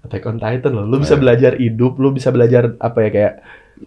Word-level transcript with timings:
Attack 0.00 0.24
on 0.24 0.36
Titan 0.36 0.72
loh. 0.72 0.84
Lu 0.84 0.96
bisa 0.96 1.14
belajar 1.14 1.54
hidup, 1.54 1.96
lu 1.96 2.10
bisa 2.10 2.28
belajar 2.28 2.72
apa 2.78 2.98
ya 3.00 3.10
kayak 3.10 3.34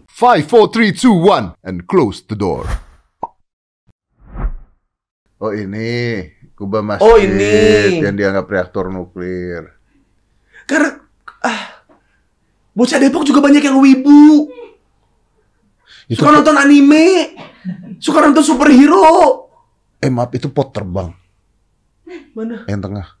Five, 0.06 0.44
four, 0.44 0.66
three, 0.68 0.90
two, 0.90 1.14
one, 1.14 1.54
and 1.60 1.86
close 1.86 2.18
the 2.20 2.34
door. 2.34 2.66
Oh 5.36 5.50
ini 5.50 6.24
kubah 6.54 6.80
masjid 6.80 7.04
Oh, 7.04 7.14
ini. 7.14 7.98
yang 8.00 8.14
dianggap 8.14 8.46
reaktor 8.46 8.88
nuklir. 8.88 9.70
karena 10.64 10.96
ah 11.38 11.84
bocah 12.72 12.96
Depok 12.96 13.22
juga 13.22 13.38
banyak 13.38 13.60
yang 13.60 13.76
wibu. 13.76 14.48
Itu 16.06 16.20
Suka 16.20 16.32
nonton 16.32 16.56
anime. 16.56 17.36
Suka 17.98 18.18
nonton 18.20 18.42
superhero. 18.42 19.46
eh 19.98 20.08
maaf 20.08 20.32
itu 20.32 20.48
pot 20.48 20.68
terbang 20.68 21.08
Mana? 22.32 22.66
yang 22.66 22.76
tengah. 22.78 23.14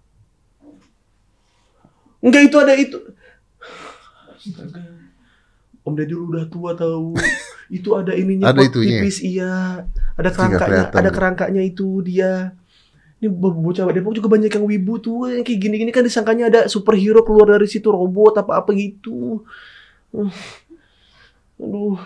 Enggak 2.24 2.42
itu 2.42 2.56
ada 2.56 2.72
itu. 2.72 2.98
Astaga. 4.32 4.80
Om 5.84 5.92
Deddy 5.92 6.16
lu 6.16 6.32
udah 6.32 6.48
tua 6.48 6.72
tahu. 6.72 7.12
itu 7.68 7.92
ada 7.92 8.12
ininya 8.12 8.48
Ada 8.48 8.64
itunya. 8.64 9.00
tipis 9.00 9.20
iya. 9.20 9.84
Ada 10.16 10.30
kerangkanya, 10.30 10.82
ada 10.88 11.10
kerangkanya 11.10 11.60
itu 11.60 12.00
dia. 12.00 12.56
Ini 13.20 13.28
bo- 13.28 13.52
bocah 13.52 13.88
Depok 13.88 14.12
juga 14.12 14.28
banyak 14.28 14.48
yang 14.48 14.64
wibu 14.64 14.96
tuh 14.98 15.28
yang 15.28 15.40
kayak 15.40 15.60
gini-gini 15.60 15.88
kan 15.88 16.04
disangkanya 16.04 16.48
ada 16.48 16.60
superhero 16.66 17.20
keluar 17.20 17.48
dari 17.50 17.64
situ 17.64 17.88
robot 17.88 18.36
apa-apa 18.36 18.72
gitu. 18.72 19.44
Hmm. 20.08 20.32
Aduh. 21.56 22.00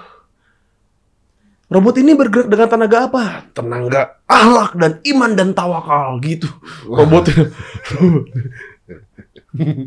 Robot 1.69 1.95
ini 2.01 2.17
bergerak 2.17 2.49
dengan 2.49 2.67
tenaga 2.67 2.99
apa? 3.07 3.25
Tenaga 3.53 4.03
akhlak 4.25 4.73
dan 4.75 4.93
iman 5.05 5.31
dan 5.37 5.49
tawakal 5.53 6.17
gitu. 6.19 6.49
Robotnya. 6.87 7.45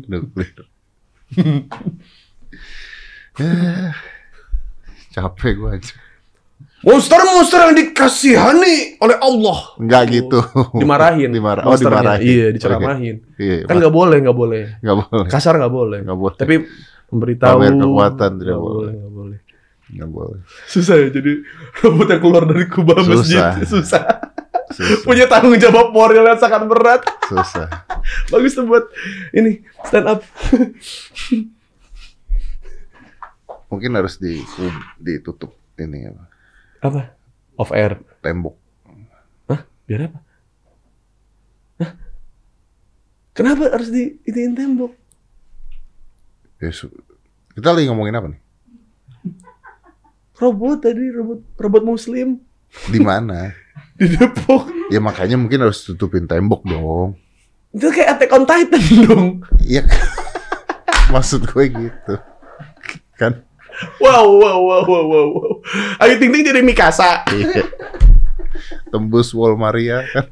Nuklir. 0.08 0.58
Eh, 3.40 3.90
Capek 5.14 5.52
gue 5.60 5.70
aja. 5.76 5.94
Monster-monster 6.82 7.58
yang 7.62 7.74
dikasihani 7.78 8.98
oleh 8.98 9.16
Allah. 9.22 9.58
Enggak 9.78 10.02
gitu. 10.10 10.42
Dimarahin. 10.74 11.30
Dimarah. 11.30 11.62
Oh 11.62 11.78
dimarahin. 11.78 12.26
Iya, 12.26 12.46
diceramahin. 12.50 13.22
Oke. 13.22 13.38
Iya. 13.38 13.56
Kan 13.70 13.78
nggak 13.78 13.94
boleh, 13.94 14.18
nggak 14.18 14.34
boleh. 14.34 14.62
nggak 14.82 14.96
boleh. 14.98 15.28
Kasar 15.30 15.62
nggak 15.62 15.70
boleh. 15.70 16.00
Nggak 16.02 16.18
boleh. 16.18 16.36
Tapi 16.42 16.54
memberitahu. 17.14 17.54
Pamer 17.54 17.72
kekuatan 17.78 18.30
tidak 18.42 18.58
boleh. 18.58 18.92
nggak 18.98 19.12
boleh. 19.14 19.38
Nggak 19.92 20.10
boleh. 20.10 20.40
Susah 20.66 20.94
ya 20.98 21.08
jadi 21.14 21.32
robot 21.86 22.06
yang 22.10 22.20
keluar 22.24 22.42
dari 22.50 22.64
kubah 22.66 22.98
Susah. 22.98 23.14
masjid. 23.14 23.42
Susah. 23.62 24.02
Susah. 24.72 25.04
Punya 25.04 25.28
tanggung 25.28 25.56
jawab 25.60 25.92
moral 25.92 26.24
yang 26.24 26.40
sangat 26.40 26.64
berat. 26.64 27.04
Susah. 27.28 27.68
Bagus 28.32 28.56
tuh 28.56 28.64
buat 28.64 28.88
ini 29.36 29.60
stand 29.86 30.08
up. 30.08 30.20
Mungkin 33.68 33.92
harus 33.96 34.20
di 34.20 34.40
ditutup 35.00 35.56
ini 35.80 36.08
apa, 36.08 36.24
Apa? 36.84 37.02
Off 37.56 37.72
air. 37.72 38.00
tembok. 38.20 38.56
Biar 39.82 40.08
apa? 40.08 40.18
Hah? 41.82 41.92
Kenapa 43.34 43.68
harus 43.72 43.90
di 43.90 44.16
tembok? 44.30 44.94
Ya, 46.62 46.70
kita 47.52 47.68
lagi 47.74 47.90
ngomongin 47.90 48.14
apa 48.14 48.28
nih? 48.30 48.40
Robot 50.38 50.78
tadi, 50.82 51.10
robot 51.10 51.42
robot 51.58 51.82
muslim 51.86 52.38
Di 52.88 52.98
mana? 53.02 53.50
di 53.96 54.06
Depok. 54.12 54.68
ya 54.88 55.00
makanya 55.00 55.36
mungkin 55.36 55.68
harus 55.68 55.84
tutupin 55.84 56.24
tembok 56.24 56.64
dong. 56.64 57.16
Itu 57.72 57.88
kayak 57.88 58.20
Attack 58.20 58.32
on 58.36 58.44
Titan 58.44 58.82
dong. 59.08 59.26
Iya. 59.64 59.88
Maksud 61.14 61.48
gue 61.48 61.64
gitu. 61.72 62.14
Kan? 63.16 63.44
Wow, 63.98 64.36
wow, 64.36 64.58
wow, 64.60 64.82
wow, 64.84 65.04
wow. 65.08 65.26
wow. 65.32 65.52
Ayu 66.04 66.20
Ting 66.20 66.28
Ting 66.32 66.44
jadi 66.44 66.60
Mikasa. 66.60 67.24
Iya. 67.32 67.64
Tembus 68.92 69.32
wall 69.32 69.56
Maria 69.56 70.04
kan? 70.12 70.28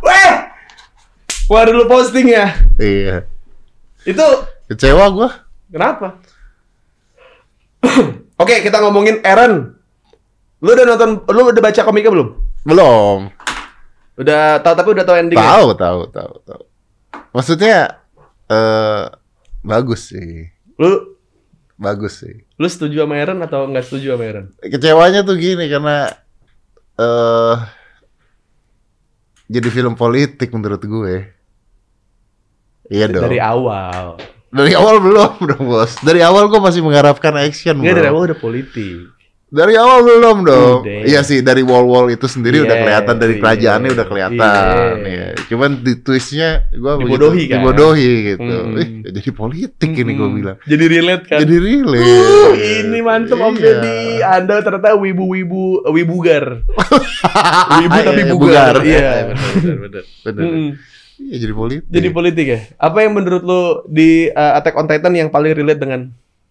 Weh! 0.00 0.32
Wah, 1.46 1.62
dulu 1.68 1.84
posting 1.86 2.32
ya. 2.32 2.56
Iya. 2.80 3.28
Itu 4.02 4.24
Kecewa 4.66 5.06
gue. 5.14 5.30
kenapa? 5.70 6.18
Oke, 8.42 8.64
kita 8.64 8.82
ngomongin 8.82 9.22
Eren. 9.22 9.75
Lu 10.66 10.74
udah 10.74 10.82
nonton, 10.82 11.10
lu 11.30 11.40
udah 11.46 11.62
baca 11.62 11.80
komiknya 11.86 12.10
belum? 12.10 12.28
Belum. 12.66 13.30
Udah 14.18 14.58
tahu 14.58 14.74
tapi 14.74 14.88
udah 14.98 15.04
tahu 15.06 15.16
endingnya. 15.22 15.46
Tahu, 15.46 15.68
tahu, 15.78 16.00
tahu, 16.10 16.32
tahu. 16.42 16.62
Maksudnya 17.30 18.02
eh 18.50 19.06
bagus 19.62 20.10
sih. 20.10 20.50
Lu 20.74 21.14
Bagus 21.76 22.24
sih. 22.24 22.40
lu 22.56 22.64
setuju 22.72 23.04
sama 23.04 23.20
Eren 23.20 23.36
atau 23.44 23.68
nggak 23.68 23.84
setuju 23.84 24.16
sama 24.16 24.24
Eren? 24.24 24.46
Kecewanya 24.64 25.20
tuh 25.22 25.36
gini 25.36 25.68
karena 25.68 26.08
eh 26.96 27.56
jadi 29.46 29.68
film 29.68 29.92
politik 29.94 30.50
menurut 30.56 30.80
gue. 30.80 31.30
Iya 32.88 33.06
dong. 33.12 33.28
Dari 33.28 33.38
awal. 33.38 34.16
Dari 34.48 34.72
awal 34.72 35.04
belum 35.04 35.32
dong 35.52 35.64
bos. 35.68 36.00
Dari 36.00 36.24
awal 36.24 36.48
gue 36.48 36.56
masih 36.56 36.80
mengharapkan 36.80 37.36
action 37.36 37.76
Enggak 37.76 38.00
dari 38.00 38.08
awal 38.08 38.32
udah 38.32 38.40
politik. 38.40 39.12
Dari 39.46 39.78
awal 39.78 40.02
belum 40.02 40.42
dong. 40.42 40.82
Udah. 40.82 41.06
Iya 41.06 41.22
sih 41.22 41.38
dari 41.38 41.62
wall-wall 41.62 42.10
itu 42.10 42.26
sendiri 42.26 42.66
udah 42.66 42.74
Iya, 42.74 42.82
kelihatan 42.82 43.14
dari 43.14 43.34
iya, 43.34 43.40
kerajaannya 43.40 43.90
udah 43.94 44.06
kelihatan. 44.10 44.90
iya. 45.06 45.06
Iya. 45.06 45.26
Cuman 45.46 45.70
di 45.86 45.92
twistnya 46.02 46.66
gue 46.74 46.92
Dibodohi 46.98 47.42
kan? 47.46 47.62
Dibodohi 47.62 48.10
gitu. 48.34 48.42
Hmm. 48.42 48.74
Eh, 48.74 48.88
jadi 49.06 49.30
politik 49.30 49.90
ini 49.94 50.12
gue 50.12 50.28
bilang. 50.34 50.58
Jadi 50.66 50.84
relate 50.90 51.24
kan? 51.30 51.38
Jadi 51.46 51.56
relate. 51.62 52.10
Uh, 52.10 52.52
ini 52.58 52.98
mantep 53.00 53.38
Om 53.38 53.54
Iya. 53.54 53.62
Deddy. 53.62 53.98
Anda 54.18 54.54
ternyata 54.60 54.98
wibu-wibu 54.98 55.62
wibugar. 55.94 56.44
Wibu 57.80 57.98
tapi 58.02 58.22
Iya, 58.22 58.32
bugar. 58.34 58.74
Iya. 58.82 59.08
benar 59.30 59.76
benar. 59.78 60.04
benar. 60.26 60.42
Mm-mm. 60.42 60.68
Iya 61.16 61.36
jadi 61.38 61.54
politik. 61.54 61.84
Jadi 61.86 62.08
politik 62.10 62.46
ya. 62.46 62.60
Apa 62.76 62.98
yang 63.00 63.14
menurut 63.14 63.40
lu 63.40 63.62
di 63.86 64.26
uh, 64.28 64.58
Attack 64.58 64.74
on 64.74 64.90
Titan 64.90 65.14
yang 65.14 65.30
paling 65.30 65.54
relate 65.54 65.78
dengan 65.78 66.10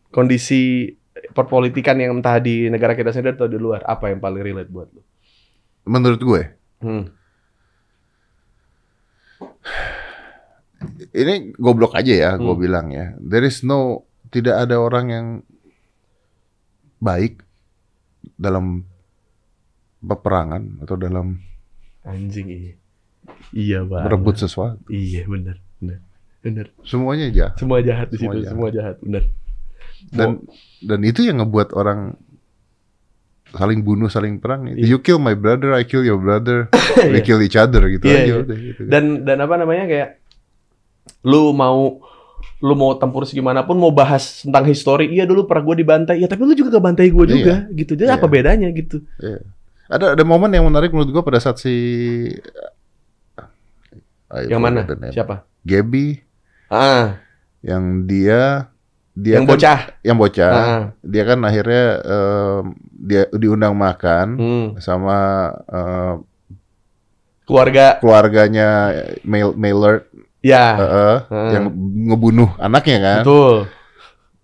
kondisi 0.10 0.96
perpolitikan 1.36 2.00
yang 2.00 2.16
entah 2.16 2.40
di 2.40 2.72
negara 2.72 2.96
kita 2.96 3.12
sendiri 3.12 3.36
atau 3.36 3.46
di 3.46 3.60
luar? 3.60 3.84
Apa 3.84 4.08
yang 4.08 4.18
paling 4.18 4.40
relate 4.40 4.72
buat 4.72 4.88
lu? 4.90 5.04
Menurut 5.86 6.18
gue, 6.18 6.42
Hmm. 6.80 7.06
ini 11.14 11.54
goblok 11.56 11.94
aja 11.94 12.14
ya, 12.14 12.32
gue 12.36 12.48
Hmm. 12.48 12.62
bilang 12.62 12.88
ya. 12.90 13.14
There 13.18 13.44
is 13.44 13.62
no, 13.62 14.04
tidak 14.30 14.56
ada 14.58 14.78
orang 14.78 15.06
yang 15.08 15.28
baik 16.98 17.44
dalam 18.36 18.88
peperangan 20.00 20.82
atau 20.82 20.96
dalam 20.96 21.42
Anjing 22.02 22.48
iya. 22.48 22.74
Iya, 23.50 23.80
Bang. 23.82 24.06
berebut 24.06 24.38
sesuatu. 24.38 24.78
Iya, 24.88 25.26
benar. 25.26 25.58
Benar. 25.82 26.00
Benar. 26.40 26.66
Semuanya 26.86 27.34
jahat. 27.34 27.58
Semua 27.58 27.82
jahat 27.82 28.08
di 28.14 28.22
Semua 28.22 28.30
situ, 28.30 28.38
jahat. 28.40 28.52
semua 28.54 28.70
jahat, 28.70 28.96
benar. 29.02 29.24
Dan 30.12 30.46
dan 30.82 31.00
itu 31.02 31.22
yang 31.22 31.40
ngebuat 31.40 31.72
orang 31.72 32.14
saling 33.52 33.82
bunuh, 33.82 34.08
saling 34.08 34.38
perang. 34.38 34.68
Iya. 34.68 34.84
You 34.86 35.00
kill 35.00 35.16
my 35.18 35.32
brother, 35.32 35.72
I 35.72 35.84
kill 35.84 36.04
your 36.04 36.20
brother, 36.20 36.68
we 37.08 37.20
Iya. 37.20 37.24
kill 37.24 37.40
each 37.40 37.56
other 37.56 37.88
gitu 37.88 38.04
Iya, 38.04 38.18
aja 38.18 38.26
iya. 38.28 38.36
udah 38.44 38.58
gitu. 38.60 38.82
dan 38.86 39.04
dan 39.24 39.38
apa 39.40 39.56
namanya 39.56 39.86
kayak 39.88 40.10
lu 41.24 41.50
mau 41.52 42.04
lu 42.60 42.74
mau 42.74 42.96
tempur 42.96 43.24
segimanapun 43.24 43.76
mau 43.76 43.90
bahas 43.90 44.42
tentang 44.42 44.66
histori 44.66 45.08
iya 45.08 45.24
dulu 45.24 45.46
pernah 45.46 45.66
gue 45.66 45.76
dibantai 45.82 46.18
ya 46.18 46.26
tapi 46.26 46.42
lu 46.42 46.54
juga 46.54 46.78
gak 46.78 46.86
bantai 46.86 47.10
gue 47.10 47.26
juga 47.28 47.56
gitu 47.72 47.94
jadi 47.94 48.10
Iya. 48.10 48.18
apa 48.18 48.28
bedanya 48.28 48.68
gitu 48.70 49.00
Iya. 49.18 49.40
Ada 49.86 50.18
ada 50.18 50.24
momen 50.26 50.50
yang 50.50 50.66
menarik 50.66 50.90
menurut 50.90 51.14
gua 51.14 51.22
pada 51.22 51.38
saat 51.38 51.62
si 51.62 51.74
yang 54.50 54.60
mana 54.60 54.84
siapa 55.14 55.46
Gabby 55.62 56.20
ah 56.68 57.22
yang 57.62 58.04
dia 58.04 58.68
dia 59.16 59.40
yang 59.40 59.48
kan- 59.48 59.56
bocah 59.56 59.80
yang 60.02 60.18
bocah 60.18 60.52
ah 60.52 60.82
dia 61.00 61.24
kan 61.24 61.40
akhirnya 61.42 61.84
em, 62.04 62.64
dia 62.94 63.22
diundang 63.32 63.72
makan 63.74 64.28
hmm. 64.36 64.66
sama 64.78 65.18
eh, 65.66 66.16
keluarga 67.46 67.98
keluarganya 67.98 68.68
Mail 69.22 69.54
Maillard 69.54 70.10
ya 70.42 70.66
eh, 70.74 70.84
eh, 70.84 71.18
Ah. 71.26 71.50
yang 71.52 71.66
ngebunuh 72.06 72.54
anaknya 72.58 72.98
kan 73.00 73.22
betul 73.22 73.56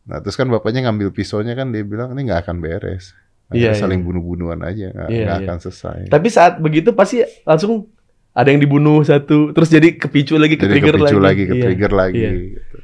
nah 0.02 0.18
terus 0.18 0.34
kan 0.34 0.48
bapaknya 0.48 0.82
ngambil 0.84 1.12
pisaunya 1.12 1.54
kan 1.54 1.70
dia 1.70 1.84
bilang 1.84 2.14
ini 2.14 2.26
nggak 2.26 2.48
akan 2.48 2.58
beres 2.60 3.14
Iya, 3.52 3.76
Akhirnya 3.76 3.82
saling 3.84 4.00
iya. 4.00 4.08
bunuh-bunuhan 4.08 4.60
aja 4.64 4.86
nggak 4.90 5.10
Iya, 5.12 5.22
iya. 5.22 5.36
akan 5.38 5.58
selesai 5.60 6.00
tapi 6.08 6.28
saat 6.28 6.58
begitu 6.58 6.96
pasti 6.96 7.20
langsung 7.44 7.92
ada 8.32 8.48
yang 8.48 8.64
dibunuh 8.64 9.04
satu 9.04 9.52
terus 9.52 9.68
jadi 9.68 9.92
kepicu 9.94 10.40
lagi 10.40 10.56
ke 10.56 10.64
jadi 10.64 10.80
trigger 10.80 10.96
kepicu 10.96 11.18
lagi 11.20 11.20
lagi, 11.20 11.44
ke 11.44 11.54
Iya. 11.54 11.62
trigger 11.62 11.92
lagi 11.92 12.16
Iya. 12.18 12.32
gitu. 12.32 12.78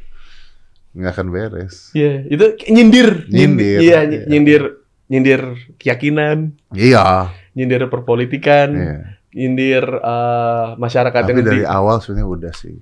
Nggak 0.97 1.13
akan 1.13 1.27
beres 1.29 1.93
Iya, 1.93 2.25
itu 2.25 2.45
kayak 2.57 2.71
nyindir, 2.73 3.09
Nyindir, 3.29 3.79
iya, 3.79 3.99
iya. 4.01 4.25
nyindir, 4.25 4.61
nyindir 5.05 5.41
keyakinan, 5.77 6.57
iya 6.73 7.29
nyindir 7.53 7.85
perpolitikan, 7.87 8.69
iya. 8.73 8.97
nyindir 9.29 9.85
eh, 9.85 10.67
masyarakat 10.75 11.21
tapi 11.21 11.31
yang 11.37 11.45
dari 11.45 11.61
di- 11.61 11.69
awal 11.69 12.01
sebenarnya 12.01 12.27
udah 12.27 12.53
sih 12.53 12.77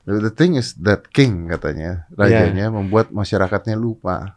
The 0.00 0.32
thing 0.32 0.58
is 0.58 0.74
that 0.82 1.06
king 1.12 1.46
katanya 1.46 2.08
rajanya 2.10 2.72
membuat 2.72 3.12
masyarakatnya 3.14 3.78
lupa. 3.78 4.34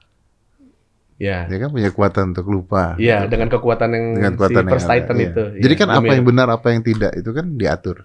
Ya. 1.18 1.48
Dia 1.48 1.57
kan 1.66 1.72
punya 1.72 1.90
kekuatan 1.90 2.36
untuk 2.36 2.45
lupa. 2.51 3.00
Iya, 3.00 3.25
gitu. 3.25 3.31
dengan 3.31 3.48
kekuatan 3.48 3.90
yang 3.95 4.06
dengan 4.12 4.31
si 4.31 4.38
kekuatan 4.38 4.60
yang 4.60 4.74
First 4.75 4.86
ada, 4.86 4.94
Titan 4.94 5.16
iya. 5.18 5.25
itu. 5.31 5.44
Jadi 5.63 5.74
Iya, 5.74 5.80
kan 5.81 5.90
apa 5.95 6.12
yang 6.13 6.25
benar 6.28 6.48
apa 6.51 6.68
yang 6.75 6.81
tidak 6.84 7.12
itu 7.16 7.30
kan 7.31 7.45
diatur. 7.56 7.98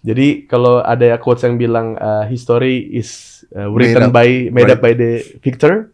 Jadi 0.00 0.48
kalau 0.48 0.80
ada 0.80 1.20
quotes 1.20 1.44
yang 1.44 1.60
bilang 1.60 1.92
uh, 2.00 2.24
history 2.24 2.88
is 2.88 3.42
uh, 3.52 3.68
written 3.68 4.00
Made 4.00 4.08
up 4.08 4.12
by 4.16 4.28
made 4.48 4.70
up 4.72 4.80
by- 4.80 4.96
the 4.96 5.20
victor, 5.44 5.92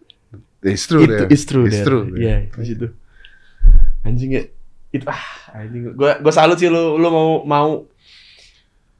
It's 0.63 0.87
true. 0.87 1.03
it 1.07 1.31
is 1.31 1.43
true. 1.47 1.67
It's 1.67 1.83
there. 1.83 1.87
true. 1.87 2.05
Iya, 2.15 2.51
di 2.55 2.65
situ. 2.67 2.87
Anjing 4.07 4.31
ya. 4.35 4.43
Itu 4.95 5.05
ah, 5.11 5.23
anjing. 5.59 5.95
Gua 5.99 6.23
gua 6.23 6.33
salut 6.35 6.59
sih 6.59 6.71
lu 6.71 6.95
lu 6.99 7.09
mau 7.11 7.43
mau 7.43 7.69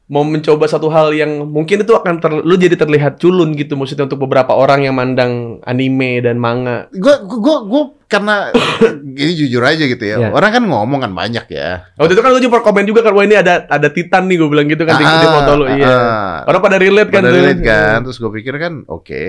mau 0.07 0.23
mencoba 0.23 0.71
satu 0.71 0.87
hal 0.87 1.11
yang 1.19 1.51
mungkin 1.51 1.83
itu 1.83 1.91
akan 1.91 2.23
ter, 2.23 2.31
lu 2.31 2.55
jadi 2.55 2.79
terlihat 2.79 3.19
culun 3.19 3.59
gitu 3.59 3.75
maksudnya 3.75 4.07
untuk 4.07 4.23
beberapa 4.23 4.55
orang 4.55 4.87
yang 4.87 4.95
mandang 4.95 5.59
anime 5.67 6.23
dan 6.23 6.39
manga. 6.39 6.87
Gue 6.95 7.27
gue 7.27 7.57
gue 7.67 7.83
karena 8.07 8.55
ini 9.19 9.33
jujur 9.35 9.67
aja 9.67 9.83
gitu 9.83 10.07
ya. 10.07 10.23
Iya. 10.23 10.29
Orang 10.31 10.55
kan 10.55 10.63
ngomong 10.63 11.03
kan 11.03 11.11
banyak 11.11 11.51
ya. 11.51 11.91
Waktu 11.99 12.15
itu 12.15 12.23
kan 12.23 12.31
lu 12.31 12.39
juga 12.39 12.63
komen 12.63 12.87
juga 12.87 13.03
kan 13.03 13.19
wah 13.19 13.27
ini 13.27 13.35
ada 13.35 13.67
ada 13.67 13.91
Titan 13.91 14.31
nih 14.31 14.39
gue 14.39 14.47
bilang 14.47 14.71
gitu 14.71 14.87
kan 14.87 14.95
di, 14.95 15.03
di 15.03 15.27
foto 15.27 15.53
lu. 15.59 15.65
Iya. 15.75 15.87
ah. 15.91 16.35
Orang 16.47 16.63
pada 16.63 16.79
relate 16.79 17.11
kan 17.11 17.27
Pada 17.27 17.35
tuh. 17.35 17.39
relate 17.43 17.63
kan. 17.67 17.99
Terus 18.07 18.19
gue 18.23 18.31
pikir 18.31 18.55
kan, 18.63 18.73
oke, 18.87 19.23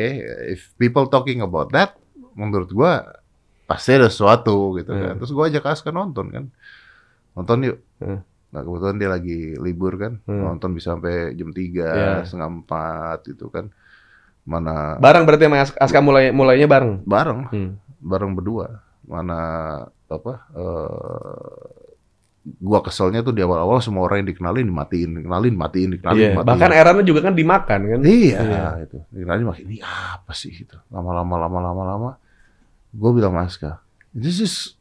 if 0.53 0.69
people 0.77 1.09
talking 1.09 1.41
about 1.41 1.73
that, 1.73 1.97
menurut 2.37 2.69
gue 2.69 2.91
pasti 3.65 3.97
ada 3.97 4.13
sesuatu 4.13 4.77
gitu 4.77 4.93
kan. 4.93 5.17
Hmm. 5.17 5.25
Terus 5.25 5.33
gue 5.33 5.43
ajak 5.49 5.73
Aska 5.73 5.89
nonton 5.89 6.29
kan, 6.29 6.45
nonton 7.33 7.65
yuk. 7.65 7.81
Hmm. 7.97 8.21
Nah 8.47 8.63
kebetulan 8.63 8.95
dia 8.95 9.09
lagi 9.09 9.39
libur 9.55 9.99
kan, 9.99 10.23
Hmm. 10.23 10.43
nonton 10.47 10.71
bisa 10.71 10.95
sampai 10.95 11.35
jam 11.35 11.51
3, 11.51 11.83
Iya. 11.83 12.23
setengah 12.23 12.49
4 12.63 13.27
gitu 13.27 13.51
kan. 13.51 13.67
Mana 14.47 14.95
Bareng 14.97 15.27
berarti 15.27 15.43
sama 15.45 15.59
As- 15.59 15.75
Aska 15.75 15.99
mulai 15.99 16.31
mulainya 16.31 16.65
bareng. 16.65 17.03
bareng, 17.03 17.39
Hmm. 17.51 17.69
bareng 17.99 18.31
berdua. 18.31 18.79
Mana 19.03 19.39
apa? 20.07 20.33
eh 20.55 21.75
gua 22.63 22.79
keselnya 22.79 23.19
tuh 23.19 23.35
di 23.35 23.43
awal-awal 23.43 23.83
semua 23.83 24.07
orang 24.07 24.23
yang 24.23 24.31
dikenalin 24.31 24.63
dimatiin, 24.63 25.19
dikenalin, 25.19 25.51
matiin, 25.51 25.89
dikenalin, 25.99 26.15
Iya. 26.15 26.29
dimatiin. 26.31 26.47
Bahkan 26.47 26.71
Erana 26.71 27.01
juga 27.03 27.19
kan 27.19 27.35
dimakan 27.35 27.79
kan. 27.83 27.99
Iya, 28.07 28.39
Iya. 28.39 28.67
itu. 28.87 28.97
Dikenalin 29.11 29.43
makin 29.43 29.65
ini 29.67 29.77
apa 29.83 30.31
sih 30.31 30.55
gitu. 30.55 30.79
Lama-lama 30.87 31.35
lama-lama 31.35 31.83
lama. 31.83 32.11
Gue 32.95 33.11
bilang 33.11 33.35
Mas 33.35 33.59
Aska, 33.59 33.83
this 34.15 34.39
is 34.39 34.79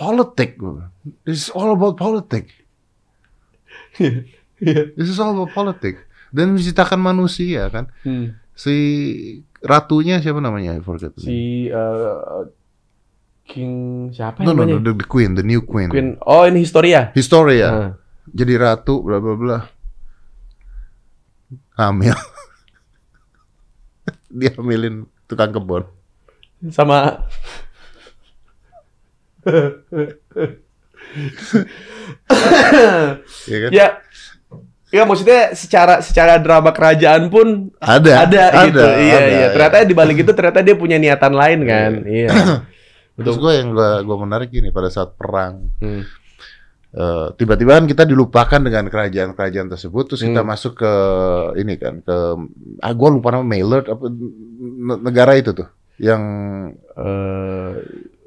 bilang. 0.00 0.88
This 1.28 1.44
is 1.44 1.48
all 1.52 1.76
about 1.76 2.00
politik. 2.00 2.63
Iya. 4.62 4.94
This 4.94 5.10
is 5.10 5.18
all 5.18 5.34
about 5.34 5.50
politik. 5.50 5.98
Dan 6.30 6.54
menciptakan 6.54 7.02
manusia 7.02 7.66
kan. 7.70 7.90
Hmm. 8.06 8.38
Si 8.54 8.74
ratunya 9.60 10.22
siapa 10.22 10.38
namanya? 10.38 10.78
I 10.78 10.82
forget. 10.82 11.12
Si 11.18 11.68
uh, 11.68 12.46
King 13.44 14.08
siapa 14.14 14.40
no, 14.40 14.56
no, 14.56 14.64
namanya? 14.64 14.78
no, 14.78 14.80
the, 14.80 14.92
the 15.04 15.06
queen, 15.06 15.36
the 15.36 15.44
new 15.44 15.60
queen. 15.60 15.90
Queen. 15.90 16.16
Oh, 16.24 16.46
ini 16.46 16.62
Historia. 16.62 17.12
Historia. 17.12 17.68
Nah. 17.68 17.92
Jadi 18.30 18.54
ratu, 18.56 19.04
bla 19.04 19.20
bla 19.20 19.34
bla. 19.36 19.58
Hamil. 21.76 22.14
Dia 24.38 24.50
hamilin 24.56 25.06
tukang 25.30 25.54
kebun. 25.54 25.84
sama 26.72 27.20
Ya 33.44 33.58
kan? 33.60 33.70
ya 33.70 33.86
ya 34.90 35.02
maksudnya 35.02 35.52
secara 35.52 35.98
secara 35.98 36.38
drama 36.38 36.70
kerajaan 36.70 37.26
pun 37.26 37.74
Ada, 37.76 38.24
ada, 38.24 38.42
gitu 38.64 38.78
ada, 38.78 38.94
iya 38.96 39.16
ada, 39.16 39.26
iya 39.26 39.40
ya. 39.40 39.48
ternyata 39.50 39.76
di 39.82 39.92
balik 39.92 40.18
itu 40.20 40.30
ternyata 40.30 40.60
dia 40.60 40.74
punya 40.74 40.96
niatan 40.96 41.34
lain 41.34 41.60
kan 41.64 41.92
iya 42.22 42.30
Terus 43.14 43.36
gue 43.36 43.52
yang 43.52 43.70
gue 43.70 43.90
gue 44.00 44.16
menarik 44.16 44.48
gini 44.48 44.70
pada 44.70 44.86
saat 44.88 45.14
perang 45.14 45.70
Hmm. 45.78 46.02
eh, 46.92 47.26
tiba-tiba 47.34 47.74
kan 47.74 47.86
kita 47.86 48.02
dilupakan 48.02 48.60
dengan 48.60 48.86
kerajaan-kerajaan 48.86 49.66
tersebut 49.68 50.04
terus 50.08 50.22
kita 50.22 50.40
Hmm. 50.40 50.48
masuk 50.48 50.78
ke 50.78 50.92
ini 51.58 51.74
kan 51.74 51.98
ke 51.98 52.16
ah 52.80 52.92
gue 52.92 53.08
lupa 53.10 53.30
nama 53.30 53.42
Maillard 53.42 53.86
apa 53.88 54.06
ne- 54.06 55.00
negara 55.00 55.34
itu 55.34 55.50
tuh 55.50 55.66
yang 55.96 56.22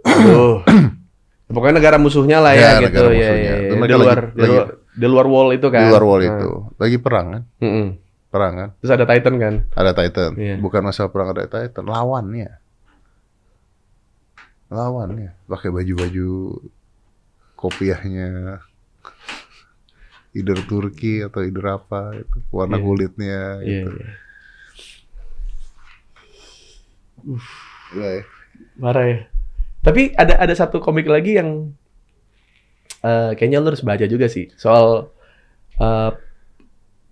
aduh. 0.04 0.64
pokoknya 1.48 1.76
negara 1.78 1.98
musuhnya 1.98 2.38
lah 2.40 2.52
Ya, 2.52 2.60
ya, 2.60 2.72
gitu 2.82 2.92
negara 2.92 3.08
ya, 3.08 3.16
musuhnya. 3.16 3.32
ya, 3.40 3.56
ya. 3.56 3.56
Itu 3.64 3.76
di 3.78 3.96
luar 3.96 4.18
lagi- 4.18 4.34
di 4.34 4.46
luar 4.46 4.68
di 4.92 5.08
luar 5.08 5.28
wall 5.28 5.50
itu 5.52 5.68
kan 5.68 5.80
di 5.80 5.88
luar 5.88 6.04
wall 6.04 6.20
Nah. 6.20 6.30
itu 6.34 6.50
lagi 6.76 6.98
perang 6.98 7.28
kan 7.30 7.44
Mm-mm. 7.60 7.88
perang 8.28 8.54
kan 8.54 8.70
terus 8.78 8.92
ada 8.92 9.06
Titan 9.06 9.36
kan 9.36 9.54
ada 9.72 9.92
Titan 9.94 10.32
Iya. 10.36 10.56
bukan 10.58 10.82
masalah 10.84 11.08
perang 11.08 11.30
ada 11.32 11.46
Titan 11.46 11.86
lawannya 11.86 12.50
lawannya 14.68 15.30
pakai 15.46 15.70
baju-baju 15.70 16.30
kopiahnya 17.54 18.60
either 20.34 20.60
Turki 20.62 21.22
atau 21.22 21.42
either 21.42 21.66
apa 21.72 22.18
itu 22.18 22.38
warna 22.50 22.76
Iya. 22.76 22.84
kulitnya 22.84 23.40
iya 23.60 23.82
gitu 23.86 23.92
iya. 23.94 24.10
Iya 27.90 28.10
ya. 28.14 28.24
Marah 28.76 29.06
ya. 29.06 29.20
Tapi 29.82 30.12
ada 30.18 30.40
ada 30.40 30.54
satu 30.54 30.80
komik 30.80 31.08
lagi 31.08 31.38
yang 31.38 31.72
eh 33.02 33.32
kayaknya 33.38 33.62
lo 33.62 33.70
harus 33.70 33.86
baca 33.86 34.06
juga 34.10 34.26
sih 34.26 34.50
soal 34.58 35.14
eh, 35.78 36.12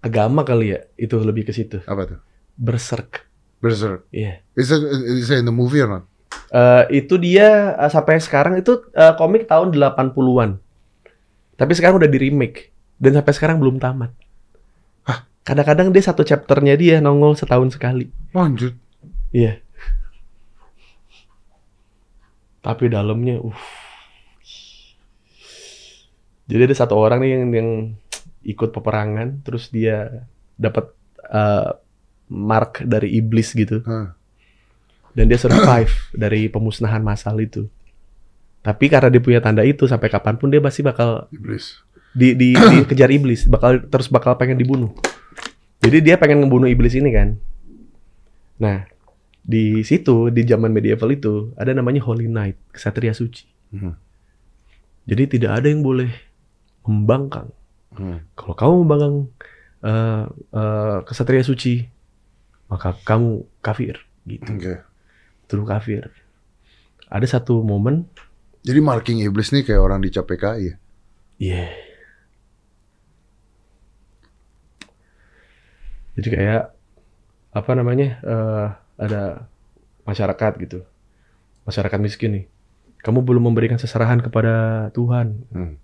agama 0.02 0.42
kali 0.42 0.74
ya 0.74 0.80
itu 0.98 1.16
lebih 1.22 1.46
ke 1.46 1.54
situ. 1.54 1.82
apa 1.86 2.04
tuh 2.10 2.20
Berserk. 2.56 3.28
Berserk 3.62 4.08
Iya. 4.10 4.42
is 4.58 4.70
it, 4.72 4.82
is 5.22 5.30
it 5.30 5.40
in 5.42 5.48
the 5.48 5.54
movie 5.56 5.82
or 5.82 5.90
not 5.90 6.06
Eh, 6.56 7.04
itu 7.04 7.18
dia 7.18 7.74
eh, 7.76 7.90
sampai 7.92 8.22
sekarang 8.22 8.56
itu 8.56 8.78
eh, 8.94 9.14
komik 9.18 9.50
tahun 9.50 9.74
80-an. 9.76 10.62
Tapi 11.56 11.72
sekarang 11.74 12.00
udah 12.00 12.08
di 12.08 12.20
remake 12.22 12.70
dan 12.96 13.18
sampai 13.18 13.34
sekarang 13.34 13.58
belum 13.60 13.82
tamat. 13.82 14.14
Kadang-kadang 15.46 15.94
dia 15.94 16.02
satu 16.02 16.26
chapternya 16.26 16.74
dia 16.74 16.98
nongol 16.98 17.38
setahun 17.38 17.78
sekali. 17.78 18.10
lanjut 18.34 18.74
Iya. 19.30 19.62
Tapi 22.66 22.90
dalamnya, 22.90 23.38
uh. 23.38 23.60
Jadi 26.50 26.62
ada 26.66 26.76
satu 26.78 26.98
orang 26.98 27.22
nih 27.22 27.32
yang, 27.38 27.44
yang 27.54 27.70
ikut 28.46 28.74
peperangan, 28.74 29.42
terus 29.46 29.70
dia 29.70 30.26
dapat 30.58 30.90
eh, 31.26 31.72
mark 32.30 32.82
dari 32.86 33.18
iblis 33.18 33.54
gitu, 33.54 33.82
Hah. 33.86 34.14
dan 35.14 35.26
dia 35.30 35.38
survive 35.38 35.94
dari 36.26 36.50
pemusnahan 36.50 37.02
massal 37.02 37.38
itu. 37.38 37.70
Tapi 38.66 38.90
karena 38.90 39.14
dia 39.14 39.22
punya 39.22 39.42
tanda 39.42 39.62
itu, 39.62 39.86
sampai 39.86 40.10
kapan 40.10 40.38
pun 40.38 40.50
dia 40.50 40.62
pasti 40.62 40.82
bakal 40.82 41.30
iblis 41.30 41.86
di, 42.16 42.32
di, 42.34 42.50
dikejar 42.82 43.12
iblis, 43.12 43.44
bakal 43.46 43.84
terus 43.92 44.08
bakal 44.08 44.40
pengen 44.40 44.56
dibunuh. 44.56 44.96
Jadi 45.84 46.02
dia 46.02 46.16
pengen 46.16 46.42
ngebunuh 46.42 46.72
iblis 46.72 46.96
ini 46.96 47.12
kan. 47.12 47.38
Nah, 48.58 48.88
di 49.46 49.86
situ 49.86 50.34
di 50.34 50.42
zaman 50.42 50.74
medieval 50.74 51.14
itu 51.14 51.54
ada 51.54 51.70
namanya 51.70 52.02
Holy 52.02 52.26
Knight, 52.26 52.58
kesatria 52.74 53.14
suci. 53.14 53.46
Hmm. 53.70 53.94
Jadi 55.06 55.38
tidak 55.38 55.62
ada 55.62 55.70
yang 55.70 55.86
boleh 55.86 56.10
membangkang. 56.82 57.54
Hmm. 57.94 58.26
Kalau 58.34 58.58
kamu 58.58 58.74
membangkang 58.82 59.16
eh, 59.86 60.24
eh, 60.50 60.98
kesatria 61.06 61.46
suci, 61.46 61.86
maka 62.74 62.98
kamu 63.06 63.46
kafir 63.62 64.02
gitu. 64.26 64.50
oke 64.50 64.76
Tuduh 65.46 65.68
kafir. 65.70 66.10
Ada 67.06 67.38
satu 67.38 67.62
momen, 67.62 68.10
jadi 68.66 68.82
marking 68.82 69.22
iblis 69.22 69.54
nih 69.54 69.62
kayak 69.62 69.78
orang 69.78 70.02
dicap 70.02 70.26
PKI 70.26 70.74
ya 70.74 70.76
iya. 71.38 71.66
Jadi 76.16 76.32
kayak 76.32 76.72
apa 77.52 77.72
namanya? 77.76 78.24
eh, 78.24 78.68
ada 78.96 79.48
masyarakat 80.08 80.54
gitu. 80.62 80.80
Masyarakat 81.66 82.00
miskin 82.00 82.32
nih. 82.42 82.46
Kamu 83.02 83.22
belum 83.22 83.54
memberikan 83.54 83.78
seserahan 83.78 84.22
kepada 84.22 84.88
Tuhan. 84.94 85.46
Hmm. 85.54 85.76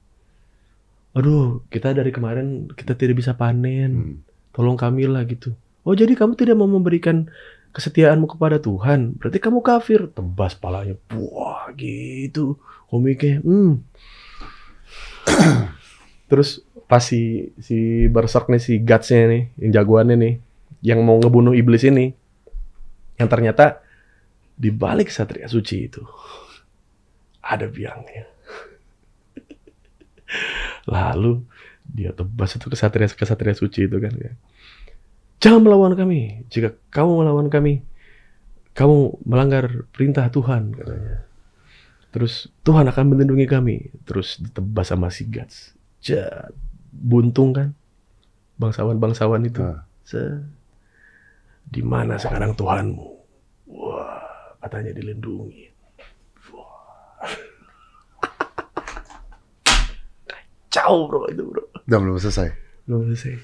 Aduh, 1.13 1.61
kita 1.67 1.91
dari 1.91 2.09
kemarin 2.09 2.71
kita 2.71 2.95
tidak 2.95 3.19
bisa 3.19 3.35
panen. 3.35 3.91
Hmm. 3.91 4.15
Tolong 4.55 4.79
kami 4.79 5.05
lah 5.05 5.23
gitu. 5.27 5.53
Oh, 5.81 5.97
jadi 5.97 6.13
kamu 6.13 6.37
tidak 6.37 6.55
mau 6.57 6.69
memberikan 6.69 7.29
kesetiaanmu 7.73 8.37
kepada 8.37 8.61
Tuhan. 8.61 9.17
Berarti 9.17 9.39
kamu 9.41 9.59
kafir. 9.63 10.11
Tebas 10.13 10.53
palanya. 10.55 10.95
Wah, 11.15 11.71
gitu. 11.73 12.59
Komiknya. 12.91 13.41
Hmm. 13.41 13.81
Terus 16.29 16.63
pas 16.85 16.99
si 16.99 17.51
si 17.59 18.07
Berserk 18.11 18.51
nih 18.51 18.61
si 18.61 18.73
Guts-nya 18.83 19.31
nih, 19.31 19.43
yang 19.63 19.71
jagoannya 19.79 20.15
nih, 20.19 20.33
yang 20.83 20.99
mau 21.03 21.17
ngebunuh 21.19 21.55
iblis 21.55 21.87
ini. 21.87 22.15
Yang 23.21 23.29
ternyata 23.29 23.65
di 24.57 24.73
balik 24.73 25.13
Satria 25.13 25.45
Suci 25.45 25.77
itu 25.85 26.01
ada 27.41 27.69
biangnya. 27.69 28.25
Lalu 30.93 31.41
dia 31.91 32.15
tebas 32.15 32.55
itu 32.55 32.71
kesatria 32.71 33.09
kesatria 33.11 33.57
suci 33.57 33.89
itu 33.89 33.97
kan 33.99 34.13
ya. 34.15 34.31
Jangan 35.41 35.61
melawan 35.65 35.93
kami. 35.97 36.45
Jika 36.53 36.77
kamu 36.93 37.25
melawan 37.25 37.47
kami, 37.49 37.81
kamu 38.77 39.19
melanggar 39.25 39.89
perintah 39.91 40.29
Tuhan 40.29 40.71
katanya. 40.71 41.25
Terus 42.13 42.47
Tuhan 42.61 42.85
akan 42.87 43.05
melindungi 43.11 43.49
kami. 43.49 43.89
Terus 44.05 44.37
ditebas 44.37 44.93
sama 44.93 45.09
si 45.09 45.25
Gats. 45.27 45.73
Jat. 45.99 46.53
Buntung 46.93 47.57
kan. 47.57 47.73
Bangsawan-bangsawan 48.61 49.41
itu. 49.49 49.65
Ah. 49.65 49.83
Se 50.05 50.45
di 51.67 51.83
mana 51.83 52.17
sekarang 52.17 52.55
Tuhanmu? 52.55 53.09
Wah, 53.71 54.55
katanya 54.63 54.91
dilindungi. 54.95 55.67
Wah. 56.55 57.21
Kacau 60.71 61.11
bro 61.11 61.27
itu 61.27 61.43
bro. 61.43 61.63
Udah 61.85 61.99
belum 61.99 62.17
selesai. 62.17 62.49
Belum 62.87 63.03
selesai. 63.11 63.35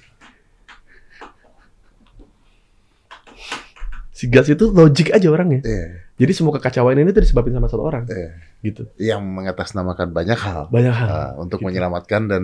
Si 4.18 4.26
Gas 4.34 4.50
itu 4.50 4.74
logik 4.74 5.14
aja 5.14 5.30
orangnya. 5.30 5.62
Iya, 5.62 6.07
Jadi 6.18 6.32
semua 6.34 6.50
kekacauan 6.52 6.98
ini 6.98 7.14
tuh 7.14 7.22
disebabin 7.22 7.54
sama 7.54 7.70
satu 7.70 7.86
orang. 7.86 8.10
iya. 8.10 8.34
Gitu. 8.60 8.90
Yang 8.98 9.22
mengatasnamakan 9.22 10.10
banyak 10.10 10.34
hal. 10.36 10.66
Banyak 10.68 10.90
hal. 10.92 11.10
Ah, 11.10 11.32
untuk 11.38 11.62
Gitu. 11.62 11.70
menyelamatkan 11.70 12.26
dan 12.26 12.44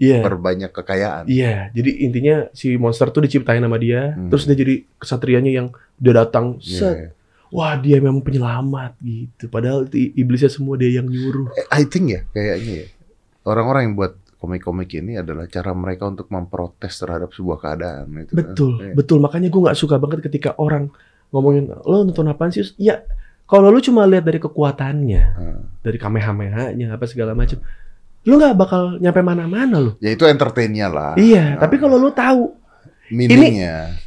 Iya. 0.00 0.24
memperbanyak 0.24 0.72
kekayaan. 0.72 1.24
Iya, 1.28 1.68
jadi 1.70 1.90
intinya 2.00 2.36
si 2.50 2.74
monster 2.74 3.12
tuh 3.12 3.20
diciptain 3.20 3.60
sama 3.60 3.76
dia, 3.76 4.16
Hmm. 4.16 4.32
terus 4.32 4.48
dia 4.48 4.56
jadi 4.56 4.88
kesatrianya 4.96 5.52
yang 5.52 5.66
dia 5.94 6.16
datang, 6.16 6.56
Iya, 6.58 6.78
set, 6.80 6.94
iya. 6.96 7.08
wah 7.52 7.76
dia 7.76 8.00
memang 8.00 8.24
penyelamat 8.24 8.96
gitu. 8.98 9.52
Padahal 9.52 9.84
iblisnya 9.92 10.48
semua 10.48 10.74
dia 10.74 10.88
yang 10.90 11.04
nyuruh. 11.04 11.52
Eh, 11.54 11.68
I 11.70 11.84
think 11.84 12.08
ya, 12.08 12.24
kayaknya 12.32 12.74
ya. 12.82 12.86
Orang-orang 13.44 13.92
yang 13.92 13.94
buat 13.94 14.16
komik-komik 14.40 14.88
ini 14.94 15.16
adalah 15.16 15.44
cara 15.44 15.72
mereka 15.72 16.04
untuk 16.04 16.28
memprotes 16.28 16.96
terhadap 16.96 17.32
sebuah 17.32 17.60
keadaan. 17.60 18.08
Itu 18.18 18.32
kan. 18.32 18.36
Betul, 18.40 18.72
betul. 18.92 19.18
Makanya 19.20 19.48
gue 19.48 19.60
nggak 19.60 19.76
suka 19.76 19.96
banget 19.96 20.24
ketika 20.24 20.56
orang 20.56 20.88
ngomongin 21.34 21.66
lo 21.74 22.06
nonton 22.06 22.30
apaan 22.30 22.48
sih? 22.48 22.62
Ya 22.78 23.02
kalau 23.44 23.68
lu 23.68 23.82
cuma 23.82 24.06
lihat 24.06 24.22
dari 24.22 24.38
kekuatannya, 24.38 25.22
Ah. 25.34 25.60
dari 25.82 25.98
kamehameha-nya 25.98 26.94
apa 26.94 27.04
segala 27.04 27.34
macam, 27.34 27.58
lu 28.22 28.38
nggak 28.38 28.54
bakal 28.54 28.96
nyampe 28.96 29.20
mana-mana 29.20 29.76
lo. 29.76 29.92
Ya 29.98 30.14
itu 30.14 30.24
entertainnya 30.24 30.86
lah. 30.86 31.12
Iya, 31.14 31.58
Ah. 31.58 31.66
tapi 31.66 31.76
kalau 31.76 31.98
lu 31.98 32.08
tahu 32.08 32.54
meaningnya. 33.10 33.98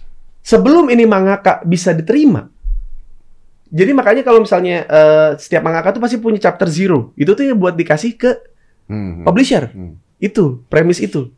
sebelum 0.41 0.87
ini 0.87 1.03
mangaka 1.03 1.59
bisa 1.61 1.91
diterima. 1.91 2.47
Jadi 3.67 3.91
makanya 3.91 4.23
kalau 4.23 4.39
misalnya 4.39 4.87
eh, 4.87 5.31
setiap 5.35 5.59
mangaka 5.59 5.91
tuh 5.91 5.99
pasti 5.99 6.15
punya 6.17 6.39
chapter 6.39 6.65
zero. 6.65 7.11
Itu 7.13 7.35
tuh 7.35 7.43
yang 7.45 7.59
buat 7.59 7.75
dikasih 7.75 8.15
ke 8.15 8.31
Hmm, 8.87 8.95
hmm. 9.19 9.23
publisher. 9.27 9.67
Hmm. 9.69 9.99
Itu 10.17 10.63
premis 10.65 10.97
itu. 10.97 11.29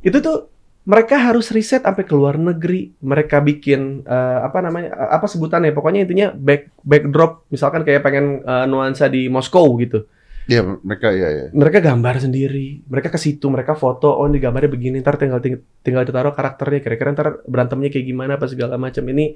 Itu 0.00 0.18
tuh 0.18 0.48
mereka 0.86 1.18
harus 1.18 1.50
riset 1.50 1.82
sampai 1.82 2.06
ke 2.06 2.14
luar 2.14 2.38
negeri. 2.38 2.94
Mereka 3.02 3.42
bikin 3.42 4.06
eh, 4.06 4.38
apa 4.46 4.62
namanya? 4.62 4.94
eh, 4.94 5.10
apa 5.18 5.26
sebutannya? 5.26 5.74
Pokoknya 5.74 6.06
intinya 6.06 6.30
back 6.30 6.70
backdrop. 6.86 7.42
Misalkan 7.50 7.82
kayak 7.82 8.06
pengen 8.06 8.46
eh, 8.46 8.64
nuansa 8.70 9.10
di 9.10 9.26
Moskow 9.26 9.66
gitu. 9.82 10.06
Ya 10.46 10.62
mereka 10.62 11.10
ya 11.10 11.26
ya. 11.26 11.44
Mereka 11.50 11.82
gambar 11.82 12.22
sendiri. 12.22 12.86
Mereka 12.86 13.10
ke 13.10 13.18
situ, 13.18 13.50
mereka 13.50 13.74
foto. 13.74 14.14
Oh, 14.14 14.30
ini 14.30 14.38
gambarnya 14.38 14.70
begini. 14.70 15.02
Ntar 15.02 15.18
tinggal 15.18 15.42
ting- 15.42 15.66
tinggal 15.82 16.06
ditaruh 16.06 16.30
karakternya. 16.30 16.78
Kira-kira 16.78 17.10
ntar 17.18 17.42
berantemnya 17.50 17.90
kayak 17.90 18.06
gimana 18.06 18.38
apa 18.38 18.46
segala 18.46 18.78
macam. 18.78 19.02
Ini 19.02 19.34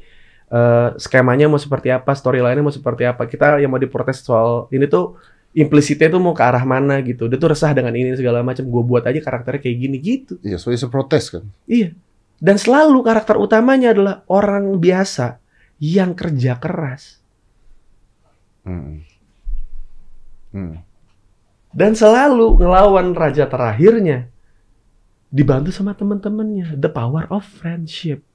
eh, 0.54 0.88
skemanya 1.02 1.50
mau 1.50 1.58
seperti 1.58 1.90
apa, 1.90 2.14
storyline-nya 2.14 2.62
mau 2.62 2.70
seperti 2.70 3.10
apa. 3.10 3.26
Kita 3.26 3.58
yang 3.58 3.74
mau 3.74 3.82
diprotes 3.82 4.22
soal 4.22 4.70
ini 4.70 4.86
tuh 4.86 5.18
implisitnya 5.50 6.08
tuh 6.10 6.22
mau 6.22 6.34
ke 6.34 6.42
arah 6.42 6.62
mana 6.62 7.02
gitu. 7.02 7.26
Dia 7.26 7.38
tuh 7.38 7.50
resah 7.54 7.74
dengan 7.74 7.94
ini 7.94 8.14
segala 8.14 8.42
macam. 8.46 8.66
Gue 8.66 8.82
buat 8.86 9.02
aja 9.02 9.18
karakternya 9.18 9.60
kayak 9.62 9.76
gini 9.78 9.96
gitu. 9.98 10.34
Iya, 10.42 10.56
so 10.58 10.70
it's 10.70 10.86
a 10.86 10.90
protest 10.90 11.34
kan. 11.34 11.44
Iya. 11.66 11.94
Dan 12.40 12.56
selalu 12.56 13.04
karakter 13.04 13.36
utamanya 13.36 13.92
adalah 13.92 14.24
orang 14.30 14.80
biasa 14.80 15.42
yang 15.82 16.16
kerja 16.16 16.56
keras. 16.56 17.20
Hmm. 18.64 19.04
Hmm. 20.54 20.80
Dan 21.70 21.92
selalu 21.94 22.58
ngelawan 22.58 23.14
raja 23.14 23.46
terakhirnya. 23.46 24.30
Dibantu 25.30 25.70
sama 25.70 25.94
teman-temannya. 25.94 26.74
The 26.74 26.90
power 26.90 27.30
of 27.30 27.46
friendship. 27.46 28.26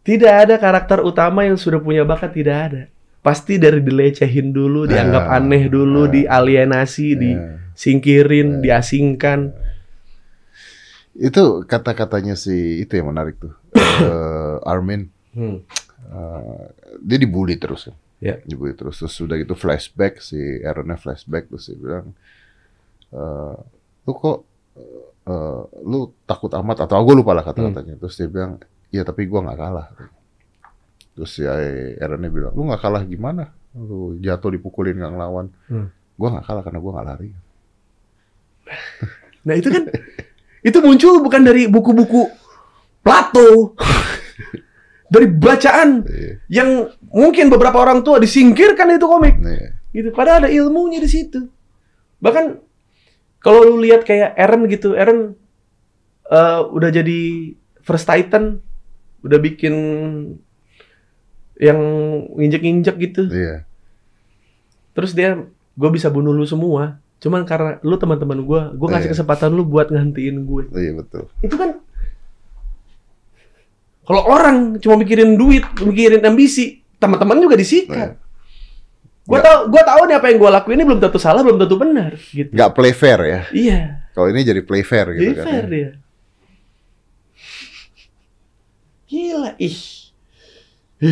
Tidak 0.00 0.32
ada 0.32 0.56
karakter 0.56 1.04
utama 1.04 1.44
yang 1.44 1.60
sudah 1.60 1.76
punya 1.76 2.02
bakat, 2.02 2.32
tidak 2.32 2.56
ada. 2.56 2.82
Pasti 3.20 3.60
dari 3.60 3.84
dilecehin 3.84 4.48
dulu, 4.48 4.88
dianggap 4.88 5.28
Ah, 5.28 5.36
aneh 5.36 5.68
dulu, 5.68 6.08
ah. 6.08 6.10
dialienasi, 6.10 7.08
Ya. 7.12 7.18
disingkirin, 7.20 8.64
diasingkan. 8.64 9.52
Itu 11.12 11.66
kata-katanya 11.66 12.32
si 12.32 12.80
itu 12.80 12.92
yang 12.96 13.12
menarik 13.12 13.36
tuh. 13.36 13.52
Eh, 14.00 14.56
Armin 14.64 15.12
Hmm. 15.30 15.60
eh, 16.08 16.64
dia 17.04 17.20
dibully 17.20 17.60
terus 17.60 17.92
kan. 17.92 17.96
Ya. 18.18 18.40
Dibully 18.40 18.72
terus 18.72 18.96
terus 18.96 19.12
sudah 19.12 19.36
gitu 19.36 19.52
flashback 19.52 20.18
si 20.18 20.36
Aaronnya 20.64 20.96
flashback 20.96 21.46
terus 21.46 21.68
dia 21.68 21.76
bilang 21.76 22.16
eh, 23.12 23.54
lu 24.08 24.12
kok 24.16 24.38
eh, 25.28 25.62
lu 25.84 26.08
takut 26.24 26.48
amat 26.56 26.88
atau 26.88 26.96
gue 27.04 27.12
lupa 27.14 27.36
lah 27.36 27.44
kata-katanya. 27.44 28.00
Terus 28.00 28.14
dia 28.16 28.26
bilang, 28.26 28.56
"Iya, 28.90 29.02
tapi 29.02 29.26
gua 29.26 29.40
nggak 29.42 29.58
kalah." 29.58 29.86
Terus 31.14 31.30
si 31.30 31.42
Aaronnya 31.44 32.30
bilang, 32.30 32.52
"Lu 32.52 32.66
nggak 32.66 32.80
kalah 32.80 33.02
gimana? 33.02 33.50
Lu 33.72 34.14
jatuh 34.16 34.50
dipukulin 34.50 34.94
nggak 34.94 35.12
ngelawan." 35.12 35.46
Hmm. 35.66 35.88
Gua 36.14 36.28
nggak 36.34 36.46
kalah 36.46 36.62
karena 36.62 36.78
gua 36.78 36.92
nggak 36.98 37.08
lari. 37.08 37.30
Nah 39.40 39.56
itu 39.56 39.72
kan 39.72 39.88
itu 40.60 40.78
muncul 40.84 41.24
bukan 41.24 41.40
dari 41.40 41.64
buku-buku 41.64 42.28
Plato, 43.00 43.72
dari 45.14 45.24
bacaan 45.24 46.04
Iya. 46.04 46.32
yang 46.52 46.68
mungkin 47.08 47.48
beberapa 47.48 47.80
orang 47.80 48.04
tua 48.04 48.20
disingkirkan 48.20 48.92
itu 48.92 49.08
komik, 49.08 49.40
Nih. 49.40 49.72
gitu. 49.96 50.12
Padahal 50.12 50.44
ada 50.44 50.50
ilmunya 50.52 51.00
di 51.00 51.08
situ. 51.08 51.48
Bahkan 52.20 52.60
kalau 53.40 53.64
lu 53.64 53.80
lihat 53.80 54.04
kayak 54.04 54.36
Eren 54.36 54.68
gitu, 54.68 54.92
Eren 54.92 55.32
eh, 56.28 56.60
udah 56.68 56.90
jadi 56.92 57.20
First 57.80 58.04
Titan, 58.04 58.60
udah 59.20 59.38
bikin 59.38 59.74
yang 61.56 61.78
injek-injek 62.34 62.96
gitu. 62.98 63.28
Iya. 63.28 63.64
Terus 64.92 65.12
dia, 65.12 65.36
gue 65.76 65.90
bisa 65.90 66.08
bunuh 66.08 66.32
lu 66.32 66.44
semua. 66.44 66.96
Cuman 67.20 67.44
karena 67.44 67.76
lu 67.80 67.94
teman-teman 67.94 68.40
gue, 68.40 68.60
gue 68.74 68.88
ngasih 68.88 69.08
Iya. 69.08 69.14
kesempatan 69.14 69.52
lu 69.52 69.64
buat 69.64 69.92
ngantiin 69.92 70.36
gue. 70.44 70.62
Iya 70.72 70.92
betul. 70.96 71.28
itu 71.40 71.52
kan 71.54 71.76
kalau 74.02 74.26
orang 74.26 74.80
cuma 74.80 74.98
mikirin 74.98 75.38
duit, 75.38 75.62
mikirin 75.78 76.18
ambisi, 76.24 76.82
teman-teman 76.98 77.38
juga 77.38 77.54
Iya. 77.54 77.62
disikat. 77.62 78.10
Gua 79.22 79.38
Nggak. 79.38 79.46
tau, 79.46 79.58
gua 79.70 79.82
tahu 79.86 80.02
nih 80.10 80.16
apa 80.18 80.26
yang 80.26 80.38
gua 80.42 80.50
lakuin 80.50 80.74
ini 80.74 80.84
belum 80.90 80.98
tentu 80.98 81.20
salah, 81.22 81.46
belum 81.46 81.60
tentu 81.60 81.76
benar, 81.78 82.18
gitu. 82.18 82.50
Nggak 82.50 82.70
play 82.74 82.90
fair 82.90 83.20
ya. 83.22 83.40
Iya, 83.54 83.80
Kalau 84.10 84.26
ini 84.26 84.42
jadi 84.42 84.58
play 84.66 84.82
fair 84.82 85.06
gitu 85.14 85.22
jadi 85.22 85.34
kan. 85.38 85.44
fair 85.46 85.64
ya. 85.64 85.70
dia. 85.70 85.90
Gila, 89.10 89.58
ih. 89.58 89.78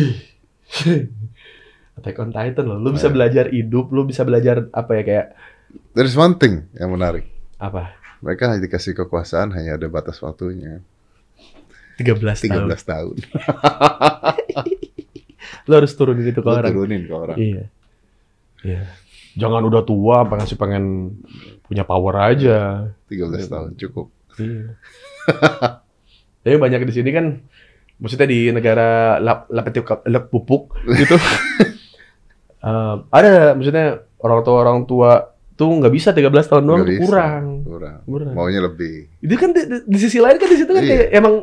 Attack 1.99 2.15
on 2.23 2.31
Titan 2.31 2.63
loh, 2.63 2.79
lu 2.79 2.95
bisa 2.95 3.11
belajar 3.11 3.51
hidup, 3.51 3.91
lu 3.91 4.07
bisa 4.07 4.23
belajar 4.23 4.71
apa 4.71 4.91
ya 4.95 5.03
kayak 5.03 5.27
There's 5.91 6.15
one 6.15 6.39
thing 6.39 6.63
yang 6.79 6.95
menarik. 6.95 7.27
apa? 7.59 7.91
Mereka 8.23 8.51
hanya 8.51 8.63
dikasih 8.63 8.95
kekuasaan 8.95 9.51
hanya 9.51 9.75
ada 9.75 9.87
batas 9.91 10.19
waktunya. 10.19 10.79
13, 11.99 12.15
13 12.15 12.47
tahun. 12.47 12.67
tahun. 12.87 13.15
Lu 15.67 15.73
harus 15.75 15.91
turunin 15.93 16.27
itu 16.27 16.39
ke 16.39 16.47
Lu 16.47 16.55
orang. 16.55 16.71
turunin 16.71 17.01
ke 17.03 17.13
orang. 17.15 17.37
Iya. 17.37 17.63
Iya. 18.63 18.81
Jangan 19.35 19.61
udah 19.67 19.83
tua, 19.83 20.23
pengen 20.27 20.47
sih 20.47 20.59
pengen 20.59 20.83
punya 21.67 21.83
power 21.83 22.15
aja. 22.31 22.87
13 23.11 23.51
tahun 23.51 23.69
cukup. 23.75 24.07
Iya. 24.39 24.79
Tapi 26.43 26.55
banyak 26.55 26.87
di 26.87 26.93
sini 26.95 27.11
kan, 27.11 27.43
maksudnya 27.99 28.25
di 28.25 28.49
negara 28.49 28.87
lap 29.19 29.45
lapetik 29.47 29.83
lap 29.85 30.25
pupuk 30.27 30.71
gitu. 30.99 31.15
Eh, 32.59 32.95
ada 33.09 33.53
maksudnya 33.53 33.85
orang 34.19 34.39
tua 34.41 34.55
orang 34.59 34.79
tua 34.83 35.11
tuh 35.53 35.67
nggak 35.69 35.91
bisa 35.91 36.09
13 36.11 36.27
tahun 36.45 36.63
doang 36.63 36.83
bisa. 36.83 37.03
kurang. 37.03 37.43
Kurang. 37.63 37.99
Kurang. 38.03 38.33
Maunya 38.33 38.59
lebih. 38.59 39.11
Itu 39.19 39.35
kan 39.35 39.51
di, 39.51 39.61
di- 39.61 39.85
di 39.85 39.97
sisi 39.97 40.17
lain 40.17 40.35
kan 40.35 40.47
di 40.47 40.55
situ 40.55 40.67
kan 40.67 40.79
Iya. 40.79 40.89
kayak 40.89 41.07
emang 41.13 41.35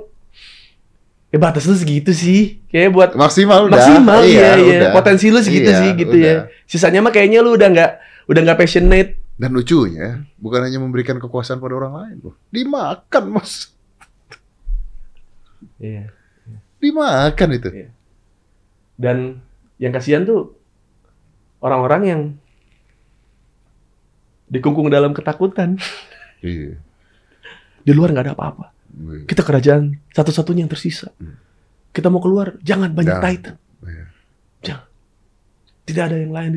ya 1.27 1.39
batas 1.39 1.65
lu 1.65 1.73
segitu 1.73 2.11
sih. 2.11 2.65
Kayak 2.67 2.91
buat 2.91 3.11
Maksimal 3.13 3.69
udah. 3.69 3.77
maksimal 3.77 4.21
iya, 4.23 4.57
iya. 4.57 4.79
udah. 4.81 4.91
Potensi 4.93 5.29
lu 5.29 5.41
segitu 5.41 5.69
Iya, 5.69 5.79
sih 5.79 5.91
gitu 5.95 6.17
udah. 6.17 6.25
ya. 6.25 6.37
Sisanya 6.65 7.01
mah 7.01 7.13
kayaknya 7.13 7.41
lu 7.41 7.53
udah 7.53 7.69
nggak 7.69 7.91
udah 8.27 8.41
nggak 8.43 8.59
passionate. 8.59 9.11
Dan 9.37 9.53
lucunya, 9.53 10.25
bukan 10.35 10.65
hanya 10.65 10.81
memberikan 10.81 11.17
kekuasaan 11.17 11.61
pada 11.61 11.77
orang 11.77 11.93
lain, 11.95 12.17
loh. 12.25 12.33
Dimakan, 12.49 13.25
Mas. 13.31 13.69
Iya. 15.77 16.09
Dimakan 16.80 17.49
itu. 17.56 17.68
Iya. 17.73 17.88
Dan 18.97 19.40
yang 19.76 19.92
kasihan 19.92 20.25
tuh 20.25 20.56
orang-orang 21.61 22.02
yang 22.04 22.21
dikungkung 24.49 24.88
dalam 24.88 25.12
ketakutan. 25.12 25.76
Iya. 26.40 26.78
Di 27.83 27.92
luar 27.95 28.12
nggak 28.12 28.25
ada 28.30 28.35
apa-apa. 28.37 28.66
Iya. 28.92 29.25
Kita 29.28 29.42
kerajaan 29.42 30.00
satu-satunya 30.14 30.64
yang 30.64 30.73
tersisa. 30.73 31.11
Hmm. 31.18 31.37
Kita 31.92 32.12
mau 32.12 32.21
keluar, 32.21 32.61
jangan 32.61 32.92
banyak 32.92 33.16
Jangan. 33.16 33.26
titan. 33.33 33.54
Iya. 33.85 34.04
Jangan. 34.62 34.88
Tidak 35.87 36.02
ada 36.02 36.16
yang 36.18 36.33
lain. 36.35 36.52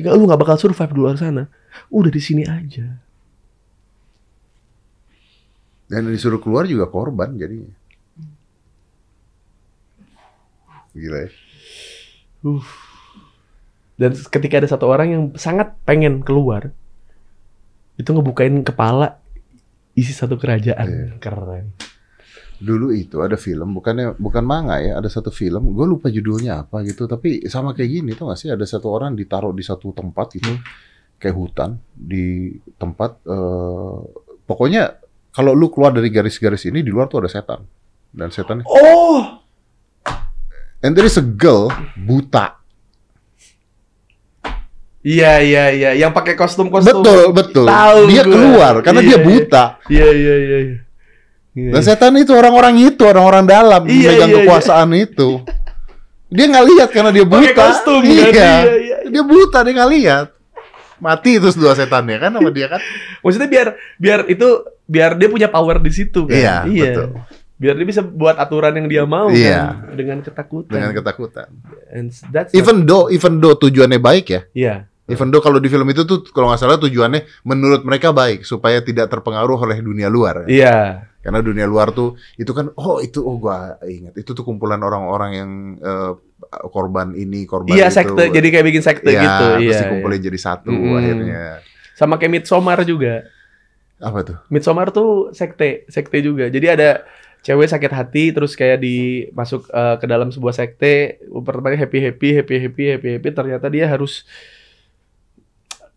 Lu 0.00 0.24
nggak 0.24 0.40
bakal 0.40 0.56
survive 0.56 0.92
di 0.94 0.98
luar 0.98 1.16
sana. 1.18 1.44
Udah 1.92 2.10
di 2.10 2.22
sini 2.22 2.46
aja. 2.46 2.86
Dan 5.88 6.04
disuruh 6.12 6.38
keluar 6.38 6.68
juga 6.68 6.84
korban 6.86 7.32
jadinya. 7.40 7.72
Gila 10.96 11.18
ya. 11.26 11.30
Uh. 12.44 12.64
Dan 13.98 14.14
ketika 14.14 14.62
ada 14.62 14.68
satu 14.70 14.86
orang 14.86 15.08
yang 15.10 15.24
sangat 15.34 15.74
pengen 15.82 16.22
keluar, 16.22 16.70
itu 17.98 18.06
ngebukain 18.14 18.62
kepala 18.62 19.18
isi 19.98 20.14
satu 20.14 20.38
kerajaan. 20.38 20.86
Iya. 20.86 21.06
Keren. 21.18 21.74
Dulu 22.58 22.90
itu 22.94 23.22
ada 23.22 23.38
film, 23.38 23.74
bukannya 23.74 24.18
bukan 24.18 24.42
manga 24.42 24.82
ya, 24.82 24.98
ada 24.98 25.06
satu 25.06 25.30
film, 25.30 25.74
gue 25.78 25.86
lupa 25.86 26.10
judulnya 26.10 26.66
apa 26.66 26.82
gitu, 26.82 27.06
tapi 27.06 27.46
sama 27.46 27.70
kayak 27.70 27.90
gini 27.90 28.10
tuh 28.18 28.34
gak 28.34 28.38
sih, 28.38 28.50
ada 28.50 28.66
satu 28.66 28.90
orang 28.90 29.14
ditaruh 29.14 29.54
di 29.54 29.62
satu 29.62 29.94
tempat 29.94 30.26
gitu, 30.34 30.58
Hmm. 30.58 30.62
kayak 31.22 31.36
hutan, 31.38 31.78
di 31.94 32.50
tempat, 32.74 33.22
eh, 33.30 33.98
pokoknya 34.42 34.98
kalau 35.30 35.54
lu 35.54 35.70
keluar 35.70 35.94
dari 35.94 36.10
garis-garis 36.10 36.66
ini, 36.66 36.82
di 36.82 36.90
luar 36.90 37.06
tuh 37.06 37.22
ada 37.22 37.30
setan. 37.30 37.62
Dan 38.10 38.34
setannya, 38.34 38.66
Oh, 38.66 39.38
and 40.80 40.94
there 40.94 41.06
is 41.06 41.16
a 41.16 41.24
girl, 41.24 41.68
buta. 41.96 42.58
iya 45.00 45.40
iya 45.40 45.64
iya, 45.72 45.90
yang 45.96 46.12
pakai 46.12 46.34
kostum-kostum. 46.34 47.00
Betul, 47.00 47.20
betul. 47.32 47.64
Tahu 47.64 47.98
dia 48.10 48.22
gua. 48.22 48.32
keluar, 48.34 48.74
karena 48.82 49.00
Iya, 49.00 49.08
dia 49.08 49.16
iya. 49.16 49.24
buta. 49.24 49.64
Iya 49.88 50.08
iya 50.10 50.34
iya. 50.36 50.58
iya. 50.58 50.78
Iya, 51.58 51.70
Dan 51.74 51.82
iya. 51.82 51.86
setan 51.86 52.14
itu 52.14 52.32
orang-orang 52.34 52.74
itu, 52.78 53.02
orang-orang 53.02 53.44
dalam 53.48 53.82
Iya, 53.88 54.14
megang 54.14 54.30
iya, 54.30 54.36
kekuasaan 54.42 54.90
itu. 54.94 55.28
Dia 56.28 56.44
nggak 56.44 56.66
lihat 56.66 56.88
karena 56.92 57.10
dia 57.10 57.24
buta. 57.24 57.40
Pakai 57.40 57.56
kostum 57.56 58.00
kan? 58.04 58.10
iya. 58.10 58.26
Iya, 58.28 58.74
iya. 58.78 58.96
Dia 59.08 59.22
buta, 59.24 59.58
dia 59.64 59.72
nggak 59.80 59.90
lihat. 59.96 60.26
Mati 60.98 61.38
terus 61.38 61.54
dua 61.54 61.78
setannya 61.78 62.18
kan 62.18 62.34
sama 62.34 62.50
dia 62.50 62.66
kan? 62.66 62.82
Maksudnya 63.22 63.46
biar 63.48 63.68
biar 63.96 64.20
itu 64.26 64.48
biar 64.82 65.14
dia 65.14 65.30
punya 65.30 65.46
power 65.48 65.78
di 65.78 65.94
situ 65.94 66.26
kan. 66.26 66.34
Iya, 66.34 66.56
betul. 66.66 67.08
Biar 67.58 67.74
dia 67.74 67.82
bisa 67.84 68.00
buat 68.00 68.38
aturan 68.38 68.70
yang 68.72 68.86
dia 68.86 69.02
mau 69.02 69.26
Iya. 69.28 69.82
kan 69.82 69.98
dengan 69.98 70.18
ketakutan. 70.22 70.72
Dengan 70.72 70.92
ketakutan. 70.94 71.48
And 71.90 72.08
that's 72.30 72.54
Even 72.54 72.86
though, 72.86 73.10
even 73.10 73.38
though 73.38 73.58
tujuannya 73.58 73.98
baik 73.98 74.26
ya. 74.30 74.40
Iya. 74.54 74.74
Even 75.08 75.28
though 75.28 75.40
kalau 75.40 75.58
di 75.58 75.66
film 75.66 75.88
itu 75.88 76.04
tuh 76.04 76.22
kalau 76.30 76.52
nggak 76.52 76.60
salah 76.60 76.78
tujuannya 76.78 77.26
menurut 77.42 77.82
mereka 77.82 78.12
baik 78.12 78.44
supaya 78.44 78.78
tidak 78.78 79.08
terpengaruh 79.08 79.58
oleh 79.58 79.80
dunia 79.80 80.06
luar. 80.06 80.46
Iya. 80.46 81.08
Karena 81.18 81.42
dunia 81.42 81.66
luar 81.66 81.90
tuh 81.90 82.14
itu 82.36 82.52
kan 82.52 82.70
oh 82.72 83.00
itu 83.00 83.18
oh 83.20 83.36
gua 83.36 83.74
ingat 83.82 84.14
itu 84.14 84.30
tuh 84.30 84.44
kumpulan 84.44 84.78
orang-orang 84.78 85.30
yang 85.34 85.50
eh, 85.76 86.12
korban 86.68 87.10
ini 87.12 87.42
korban 87.42 87.74
Iya 87.74 87.88
itu. 87.88 87.96
sekte 87.98 88.30
jadi 88.30 88.48
kayak 88.48 88.66
bikin 88.68 88.82
sekte 88.84 89.10
Iya, 89.10 89.20
gitu. 89.20 89.44
terus 89.58 89.64
Iya. 89.66 89.80
dikumpulin 89.82 90.20
jadi 90.22 90.38
satu 90.38 90.70
Mm. 90.70 90.94
akhirnya. 90.94 91.42
Sama 91.96 92.14
kayak 92.14 92.32
Midsommar 92.38 92.78
juga. 92.84 93.26
Apa 93.98 94.22
tuh? 94.22 94.36
Midsommar 94.46 94.94
tuh 94.94 95.34
sekte, 95.34 95.82
sekte 95.88 96.22
juga. 96.22 96.46
Jadi 96.46 96.66
ada 96.70 97.02
cewek 97.42 97.68
sakit 97.70 97.92
hati 97.92 98.24
terus 98.34 98.58
kayak 98.58 98.82
dimasuk 98.82 99.66
eh, 99.70 99.96
ke 99.98 100.06
dalam 100.06 100.28
sebuah 100.28 100.54
sekte, 100.54 101.22
pertamanya 101.42 101.78
happy 101.86 101.98
happy 102.02 102.28
happy 102.38 102.56
happy 102.60 102.84
happy 102.94 103.08
happy 103.18 103.28
ternyata 103.30 103.66
dia 103.70 103.86
harus 103.86 104.26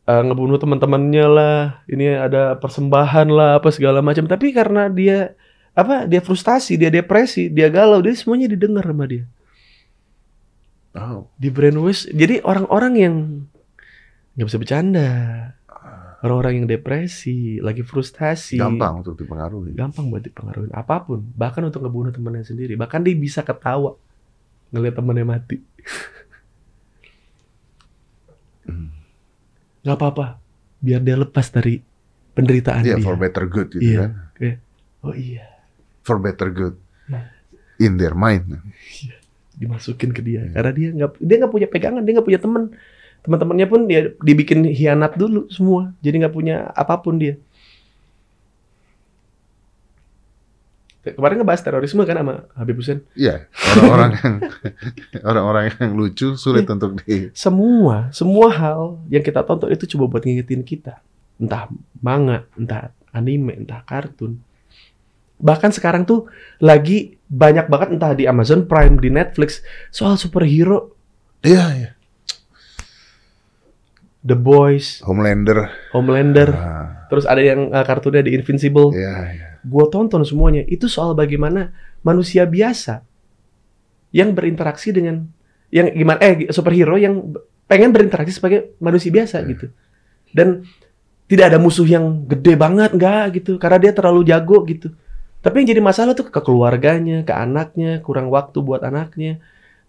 eh, 0.05 0.21
ngebunuh 0.21 0.57
teman-temannya 0.62 1.25
lah. 1.27 1.60
Ini 1.89 2.21
ada 2.29 2.55
persembahan 2.57 3.27
lah 3.29 3.60
apa 3.62 3.69
segala 3.74 4.00
macam. 4.00 4.25
Tapi 4.29 4.53
karena 4.53 4.88
dia 4.88 5.33
apa? 5.71 6.03
Dia 6.05 6.19
frustasi, 6.19 6.75
dia 6.75 6.91
depresi, 6.91 7.48
dia 7.48 7.71
galau, 7.71 8.03
dia 8.03 8.12
semuanya 8.15 8.51
didengar 8.51 8.84
sama 8.84 9.08
dia. 9.08 9.23
Oh, 10.91 11.32
Di 11.39 11.47
brainwash. 11.47 12.12
Jadi 12.12 12.43
orang-orang 12.43 12.93
yang 12.99 13.15
nggak 14.36 14.47
bisa 14.47 14.60
bercanda. 14.60 15.10
Orang-orang 16.21 16.53
yang 16.55 16.67
depresi, 16.69 17.57
lagi 17.57 17.81
frustasi. 17.81 18.53
gampang 18.55 19.01
untuk 19.01 19.17
dipengaruhi. 19.17 19.73
gampang 19.73 20.05
buat 20.07 20.21
dipengaruhi 20.21 20.69
apa 20.69 21.01
pun 21.01 21.25
bahkan 21.34 21.62
untuk 21.62 21.81
ngebunuh 21.81 22.10
temannya 22.10 22.45
sendiri 22.45 22.77
bahkan 22.77 23.01
dia 23.01 23.13
bisa 23.13 23.41
ketawa 23.41 23.97
ngelihat 24.69 24.95
temannya 24.95 25.25
mati 25.27 25.57
Hmm. 28.62 28.93
nggak 29.81 29.97
apa-apa 29.97 30.38
biar 30.77 31.01
dia 31.01 31.17
lepas 31.17 31.49
dari 31.49 31.81
penderitaan 32.31 32.86
Iya, 32.86 32.95
dia 32.95 33.03
for 33.03 33.17
better 33.17 33.49
good 33.49 33.73
gitu 33.73 33.81
Iya. 33.81 33.99
kan. 34.05 34.12
oh 35.01 35.15
iya 35.17 35.45
For 36.01 36.17
better 36.17 36.49
good. 36.49 36.77
Iya. 37.07 37.21
In 37.79 37.97
their 37.97 38.13
mind. 38.13 38.62
dimasukin 39.51 40.10
ke 40.10 40.21
dia 40.21 40.41
Iya. 40.41 40.53
karena 40.53 40.71
dia 40.71 40.88
nggak 40.91 41.12
dia 41.17 41.36
nggak 41.38 41.51
punya 41.51 41.67
pegangan 41.67 42.01
dia 42.01 42.13
nggak 42.13 42.25
punya 42.25 42.41
teman 42.41 42.63
teman-temannya 43.21 43.67
pun 43.69 43.86
dia 43.86 44.13
dibikin 44.19 44.65
hianat 44.65 45.13
dulu 45.13 45.45
semua 45.47 45.93
jadi 46.01 46.25
nggak 46.25 46.36
punya 46.36 46.69
apa 46.73 46.97
pun 46.97 47.17
dia. 47.17 47.38
Kemarin 51.01 51.41
ngebahas 51.41 51.65
terorisme 51.65 52.05
kan 52.05 52.13
sama 52.21 52.45
Habib 52.53 52.77
Hussein? 52.77 53.01
Iya, 53.17 53.49
orang-orang 53.73 54.12
yang 54.21 54.36
orang-orang 55.34 55.63
yang 55.73 55.91
lucu 55.97 56.38
sulit 56.38 56.69
Iya. 56.69 56.77
untuk 56.77 56.91
di 57.01 57.34
semua 57.34 58.13
semua 58.13 58.53
hal 58.53 59.01
yang 59.10 59.25
kita 59.25 59.41
tonton 59.41 59.73
itu 59.73 59.89
coba 59.97 60.13
buat 60.13 60.21
ngingetin 60.21 60.62
kita. 60.62 61.01
Entah 61.41 61.73
manga 61.97 62.45
entah 62.53 62.93
anime 63.10 63.57
entah 63.57 63.81
kartun. 63.81 64.38
Bahkan 65.41 65.73
sekarang 65.73 66.05
tuh 66.05 66.29
lagi 66.62 67.17
banyak 67.25 67.65
banget 67.65 67.97
entah 67.97 68.13
di 68.13 68.29
Amazon 68.29 68.69
Prime 68.69 69.01
di 69.01 69.10
Netflix 69.10 69.65
soal 69.89 70.21
superhero. 70.21 70.93
Iya, 71.41 71.65
iya. 71.81 71.91
The 74.21 74.38
Boys 74.38 75.01
Homelander. 75.01 75.73
Homelander. 75.97 76.49
Ah, 76.53 77.10
terus 77.10 77.25
ada 77.25 77.41
yang 77.41 77.73
uh, 77.73 77.81
kartunnya 77.81 78.21
The 78.21 78.38
Invincible. 78.38 78.93
Iya, 78.93 79.15
iya. 79.34 79.47
gue 79.62 79.86
tonton 79.89 80.21
semuanya. 80.21 80.62
Itu 80.69 80.86
soal 80.86 81.17
bagaimana 81.17 81.73
manusia 82.05 82.45
biasa 82.45 83.01
yang 84.13 84.34
berinteraksi 84.38 84.93
dengan 84.93 85.25
yang 85.73 85.89
gimana 85.89 86.19
eh 86.21 86.51
superhero 86.53 86.97
yang 87.01 87.34
pengen 87.65 87.89
berinteraksi 87.95 88.38
sebagai 88.38 88.77
manusia 88.77 89.10
biasa 89.10 89.41
Hmm. 89.41 89.49
gitu. 89.57 89.65
Dan 90.31 90.69
tidak 91.25 91.55
ada 91.55 91.57
musuh 91.57 91.88
yang 91.88 92.27
gede 92.29 92.53
banget 92.60 92.93
enggak 92.93 93.41
gitu. 93.41 93.57
Karena 93.57 93.77
dia 93.81 93.91
terlalu 93.95 94.21
jago 94.29 94.62
gitu. 94.69 94.93
Tapi 95.41 95.65
yang 95.65 95.73
jadi 95.73 95.81
masalah 95.81 96.13
tuh 96.13 96.29
ke 96.29 96.41
keluarganya 96.45 97.25
ke 97.25 97.34
anaknya 97.34 97.97
kurang 98.05 98.29
waktu 98.29 98.62
buat 98.62 98.86
anaknya 98.86 99.41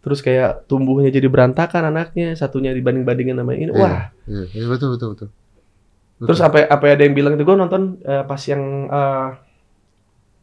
terus 0.02 0.18
kayak 0.18 0.66
tumbuhnya 0.66 1.08
jadi 1.08 1.26
berantakan 1.26 1.88
anaknya 1.88 2.34
satunya 2.34 2.70
dibanding 2.70 3.06
bandingin 3.06 3.38
sama 3.38 3.54
ini 3.54 3.70
Iya. 3.70 3.78
wah 3.78 4.02
Iya, 4.26 4.44
iya, 4.52 4.64
betul 4.66 4.88
betul 4.94 5.08
betul. 5.14 5.28
Betul. 5.32 6.26
Terus 6.28 6.40
apa 6.40 6.58
apa 6.64 6.84
ada 6.86 7.02
yang 7.02 7.14
bilang 7.14 7.34
itu 7.34 7.42
gue 7.42 7.54
nonton 7.54 7.82
eh, 8.00 8.22
pas 8.22 8.42
yang 8.42 8.62
eh, 8.86 9.28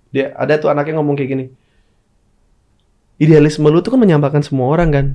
dia 0.10 0.26
ada 0.34 0.58
tuh 0.58 0.67
anaknya 0.67 0.98
ngomong 0.98 1.15
kayak 1.15 1.30
gini. 1.30 1.45
Idealisme 3.19 3.67
lu 3.67 3.80
tuh 3.80 3.91
kan 3.91 4.00
menyampaikan 4.00 4.39
semua 4.39 4.72
orang 4.72 4.89
kan. 4.89 5.06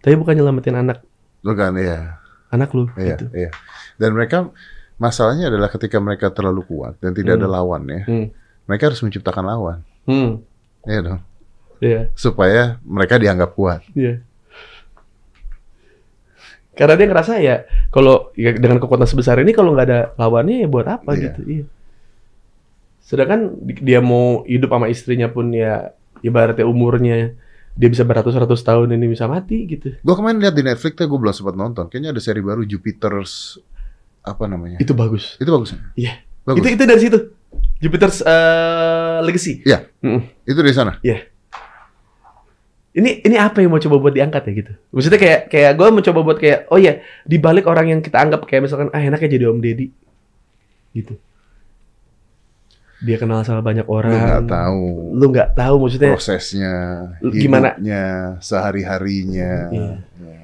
Tapi 0.00 0.16
bukan 0.16 0.32
nyelamatin 0.32 0.72
anak 0.74 1.04
Bukan, 1.40 1.76
iya. 1.76 2.16
anak 2.48 2.72
lu 2.72 2.88
Iya, 2.96 3.16
gitu. 3.16 3.24
iya. 3.36 3.52
Dan 3.96 4.16
mereka 4.16 4.48
masalahnya 4.96 5.48
adalah 5.48 5.68
ketika 5.68 6.00
mereka 6.00 6.32
terlalu 6.32 6.64
kuat 6.64 6.96
dan 6.98 7.12
tidak 7.12 7.36
ada 7.36 7.48
Hmm. 7.48 7.54
lawan 7.54 7.82
ya. 7.86 8.00
Hmm. 8.08 8.26
Mereka 8.64 8.92
harus 8.92 9.00
menciptakan 9.00 9.44
lawan. 9.44 9.78
Hmm. 10.04 10.40
Iya 10.84 11.00
dong. 11.04 11.20
Iya, 11.80 12.12
Supaya 12.12 12.76
mereka 12.84 13.16
dianggap 13.16 13.56
kuat. 13.56 13.80
iya. 13.92 14.20
Karena 16.70 16.94
dia 16.96 17.06
ngerasa 17.08 17.32
ya 17.40 17.56
kalau 17.88 18.32
ya, 18.32 18.56
dengan 18.56 18.80
kekuatan 18.80 19.04
sebesar 19.04 19.36
ini 19.42 19.52
kalau 19.52 19.74
nggak 19.74 19.86
ada 19.86 20.00
lawannya 20.16 20.64
ya 20.64 20.68
buat 20.68 20.86
apa 20.86 21.12
Iya. 21.12 21.22
gitu. 21.28 21.40
Iya. 21.44 21.64
Sedangkan 23.00 23.40
di- 23.58 23.82
dia 23.82 24.00
mau 24.00 24.46
hidup 24.46 24.70
sama 24.70 24.86
istrinya 24.88 25.28
pun 25.28 25.50
ya 25.50 25.92
ibaratnya 26.20 26.64
umurnya 26.64 27.34
dia 27.74 27.88
bisa 27.88 28.04
beratus-ratus 28.04 28.60
tahun 28.60 28.92
ini 28.92 29.06
bisa 29.08 29.26
mati 29.26 29.66
gitu. 29.66 29.92
Gue 29.98 30.14
kemarin 30.14 30.40
lihat 30.40 30.54
di 30.54 30.62
Netflix 30.62 30.94
tuh 30.94 31.06
gue 31.06 31.18
belum 31.18 31.34
sempat 31.34 31.54
nonton. 31.54 31.84
Kayaknya 31.88 32.10
ada 32.12 32.20
seri 32.20 32.40
baru 32.40 32.62
Jupiter's 32.62 33.60
apa 34.20 34.44
namanya? 34.46 34.78
Itu 34.78 34.92
bagus. 34.92 35.36
Itu 35.36 35.50
bagus. 35.50 35.74
Iya. 35.96 36.22
Bagus. 36.44 36.60
Itu 36.60 36.68
itu 36.70 36.84
dari 36.86 37.00
situ. 37.02 37.18
Jupiter's 37.80 38.20
eh, 38.20 39.18
Legacy. 39.20 39.64
Iya. 39.66 39.84
Mm-mm. 40.00 40.22
Itu 40.44 40.60
dari 40.60 40.72
sana. 40.72 40.96
Ini 42.90 43.22
ini 43.22 43.36
apa 43.38 43.62
yang 43.62 43.70
mau 43.70 43.78
coba 43.78 43.96
buat 43.98 44.10
diangkat 44.10 44.42
ya 44.50 44.52
gitu? 44.52 44.72
Maksudnya 44.90 45.20
kayak 45.22 45.40
kayak 45.46 45.72
gue 45.78 45.88
mencoba 45.94 46.20
buat 46.20 46.38
kayak 46.38 46.66
oh 46.68 46.78
ya 46.78 46.98
di 47.22 47.38
balik 47.38 47.70
orang 47.70 47.86
yang 47.88 48.00
kita 48.02 48.18
anggap 48.18 48.42
kayak 48.44 48.66
misalkan 48.66 48.90
ah 48.90 48.98
enaknya 48.98 49.30
jadi 49.30 49.44
Om 49.46 49.62
Deddy 49.62 49.86
gitu. 50.92 51.14
Dia 53.00 53.16
kenal 53.16 53.40
sama 53.42 53.64
banyak 53.64 53.86
Lu 53.86 53.94
orang. 53.96 54.12
nggak 54.12 54.44
tahu 54.44 54.84
Lu 55.16 55.24
nggak 55.32 55.50
tahu 55.56 55.74
maksudnya. 55.80 56.10
prosesnya, 56.12 56.72
Lu 57.24 57.30
gimana? 57.32 57.72
hidupnya, 57.72 58.02
sehari-harinya. 58.44 59.52
Iya. 59.72 59.94
Ya. 60.20 60.40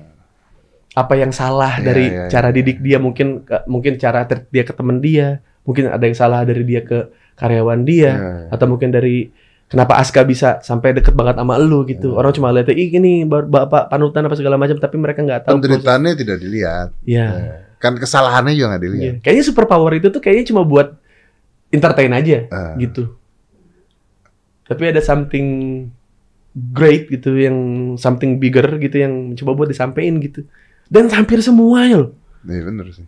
Apa 0.97 1.19
yang 1.21 1.29
salah 1.31 1.77
Iya, 1.77 1.85
dari 1.85 2.05
iya, 2.09 2.25
cara 2.33 2.49
iya. 2.49 2.57
didik 2.57 2.79
dia 2.81 2.97
mungkin 2.97 3.45
mungkin 3.69 4.01
cara 4.01 4.25
dia 4.25 4.65
ke 4.65 4.73
temen 4.73 5.03
dia 5.03 5.45
mungkin 5.69 5.91
ada 5.91 6.01
yang 6.01 6.17
salah 6.17 6.47
dari 6.47 6.63
dia 6.63 6.81
ke 6.81 7.11
karyawan 7.37 7.83
dia 7.85 8.13
Ya, 8.17 8.33
atau 8.49 8.65
mungkin 8.65 8.89
dari 8.89 9.29
kenapa 9.67 9.99
Aska 9.99 10.23
bisa 10.23 10.59
sampai 10.61 10.95
deket 10.95 11.13
banget 11.13 11.37
sama 11.37 11.59
lu 11.59 11.83
gitu. 11.85 12.15
Hmm. 12.15 12.21
Orang 12.23 12.33
cuma 12.33 12.51
lihat 12.51 12.71
ih 12.71 12.91
ini 12.91 13.25
bapak 13.25 13.91
panutan 13.91 14.25
apa 14.25 14.35
segala 14.35 14.55
macam 14.55 14.77
tapi 14.77 14.97
mereka 14.97 15.21
nggak 15.21 15.41
tahu. 15.47 15.59
proses- 15.59 15.63
Penderitaannya 15.83 16.13
tidak 16.15 16.37
dilihat. 16.39 16.89
Iya. 17.03 17.27
Ya. 17.27 17.55
Kan 17.77 17.99
kesalahannya 17.99 18.55
juga 18.55 18.67
nggak 18.75 18.83
dilihat. 18.83 19.03
Iya. 19.03 19.13
Kayaknya 19.21 19.45
super 19.45 19.65
power 19.67 19.93
itu 19.93 20.09
tuh 20.09 20.23
kayaknya 20.23 20.45
cuma 20.49 20.63
buat 20.63 20.95
entertain 21.69 22.13
aja 22.13 22.39
Ah. 22.49 22.75
gitu. 22.79 23.11
Tapi 24.67 24.83
ada 24.87 24.99
something 24.99 25.49
great 26.73 27.07
gitu 27.07 27.37
yang 27.37 27.57
something 28.01 28.41
bigger 28.41 28.81
gitu 28.81 28.97
yang 28.97 29.37
coba 29.37 29.53
buat 29.55 29.69
disampaikan 29.69 30.19
gitu. 30.19 30.47
Dan 30.87 31.11
hampir 31.11 31.43
semua 31.43 31.85
ya 31.85 31.97
loh. 32.01 32.11
Iya 32.47 32.63
bener 32.65 32.87
sih. 32.95 33.07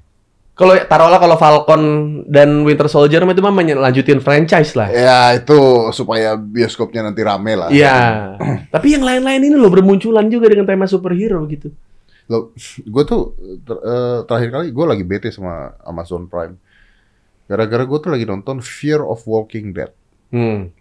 Kalau 0.59 0.75
taruhlah 0.91 1.23
kalau 1.23 1.39
Falcon 1.39 1.83
dan 2.27 2.67
Winter 2.67 2.91
Soldier 2.91 3.23
itu 3.23 3.39
mah 3.39 3.55
lanjutin 3.55 4.19
franchise 4.19 4.75
lah. 4.75 4.91
Ya 4.91 5.39
itu 5.39 5.55
supaya 5.95 6.35
bioskopnya 6.35 7.07
nanti 7.07 7.23
rame 7.23 7.55
lah. 7.55 7.71
Iya. 7.71 8.35
Tapi 8.75 8.99
yang 8.99 9.07
lain-lain 9.07 9.39
ini 9.39 9.55
loh 9.55 9.71
bermunculan 9.71 10.27
juga 10.27 10.51
dengan 10.51 10.67
tema 10.67 10.91
superhero 10.91 11.47
gitu. 11.47 11.71
Lo, 12.27 12.51
gue 12.75 13.03
tuh 13.07 13.39
ter- 13.63 13.83
eh, 13.87 14.19
terakhir 14.27 14.49
kali 14.51 14.67
gue 14.75 14.85
lagi 14.85 15.05
bete 15.07 15.31
sama 15.31 15.79
Amazon 15.87 16.27
Prime. 16.27 16.59
Gara-gara 17.47 17.87
gue 17.87 17.99
tuh 18.03 18.11
lagi 18.11 18.27
nonton 18.27 18.59
Fear 18.59 19.01
of 19.01 19.23
Walking 19.31 19.71
Dead. 19.71 19.95
Hmm. 20.35 20.75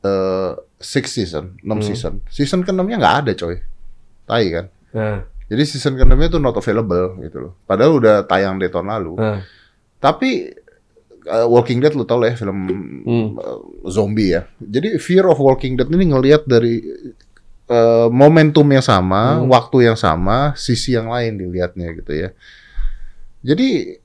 Eh, 0.00 0.52
six 0.78 1.10
season, 1.10 1.58
enam 1.58 1.82
Hmm. 1.82 1.86
season. 1.90 2.14
Season 2.30 2.62
ke-6-nya 2.62 3.02
nggak 3.02 3.16
ada 3.26 3.32
coy. 3.34 3.58
Tai 4.24 4.44
kan. 4.48 4.66
Nah, 4.94 5.18
Jadi 5.44 5.62
season 5.62 5.94
ke-6-nya 5.94 6.28
tuh 6.28 6.40
not 6.40 6.54
available 6.54 7.20
gitu 7.20 7.36
loh. 7.38 7.52
Padahal 7.64 8.00
udah 8.00 8.24
tayang 8.24 8.56
dari 8.56 8.68
tahun 8.68 8.88
lalu. 8.88 9.12
nah. 9.14 9.40
Tapi 9.98 10.52
eh, 11.24 11.46
Walking 11.46 11.80
Dead 11.80 11.92
lu 11.92 12.04
tau 12.04 12.16
lah 12.16 12.32
ya 12.32 12.36
film 12.36 12.58
Hmm. 13.02 13.28
eh, 13.34 13.58
zombie 13.86 14.32
ya. 14.32 14.44
Jadi 14.56 14.96
Fear 14.96 15.24
of 15.26 15.38
Walking 15.38 15.74
Dead 15.74 15.88
ini 15.88 16.08
ngelihat 16.08 16.44
dari 16.44 16.80
eh, 17.64 18.08
momentum 18.08 18.68
yang 18.68 18.84
sama, 18.84 19.40
Hmm. 19.40 19.48
waktu 19.48 19.84
yang 19.84 19.96
sama, 19.96 20.52
sisi 20.54 20.92
yang 20.92 21.08
lain 21.08 21.40
dilihatnya 21.40 21.92
gitu 21.94 22.12
ya. 22.12 22.28
Jadi 23.40 24.00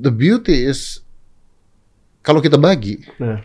the 0.00 0.08
beauty 0.08 0.64
is 0.64 1.00
kalau 2.20 2.40
kita 2.40 2.56
bagi, 2.56 3.00
Nah. 3.16 3.40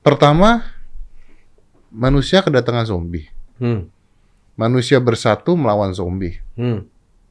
pertama 0.00 0.64
manusia 1.88 2.40
kedatangan 2.40 2.84
zombie, 2.86 3.28
Hmm. 3.56 3.88
Manusia 4.60 5.00
bersatu 5.00 5.56
melawan 5.56 5.96
zombie. 5.96 6.36
Hmm. 6.52 6.84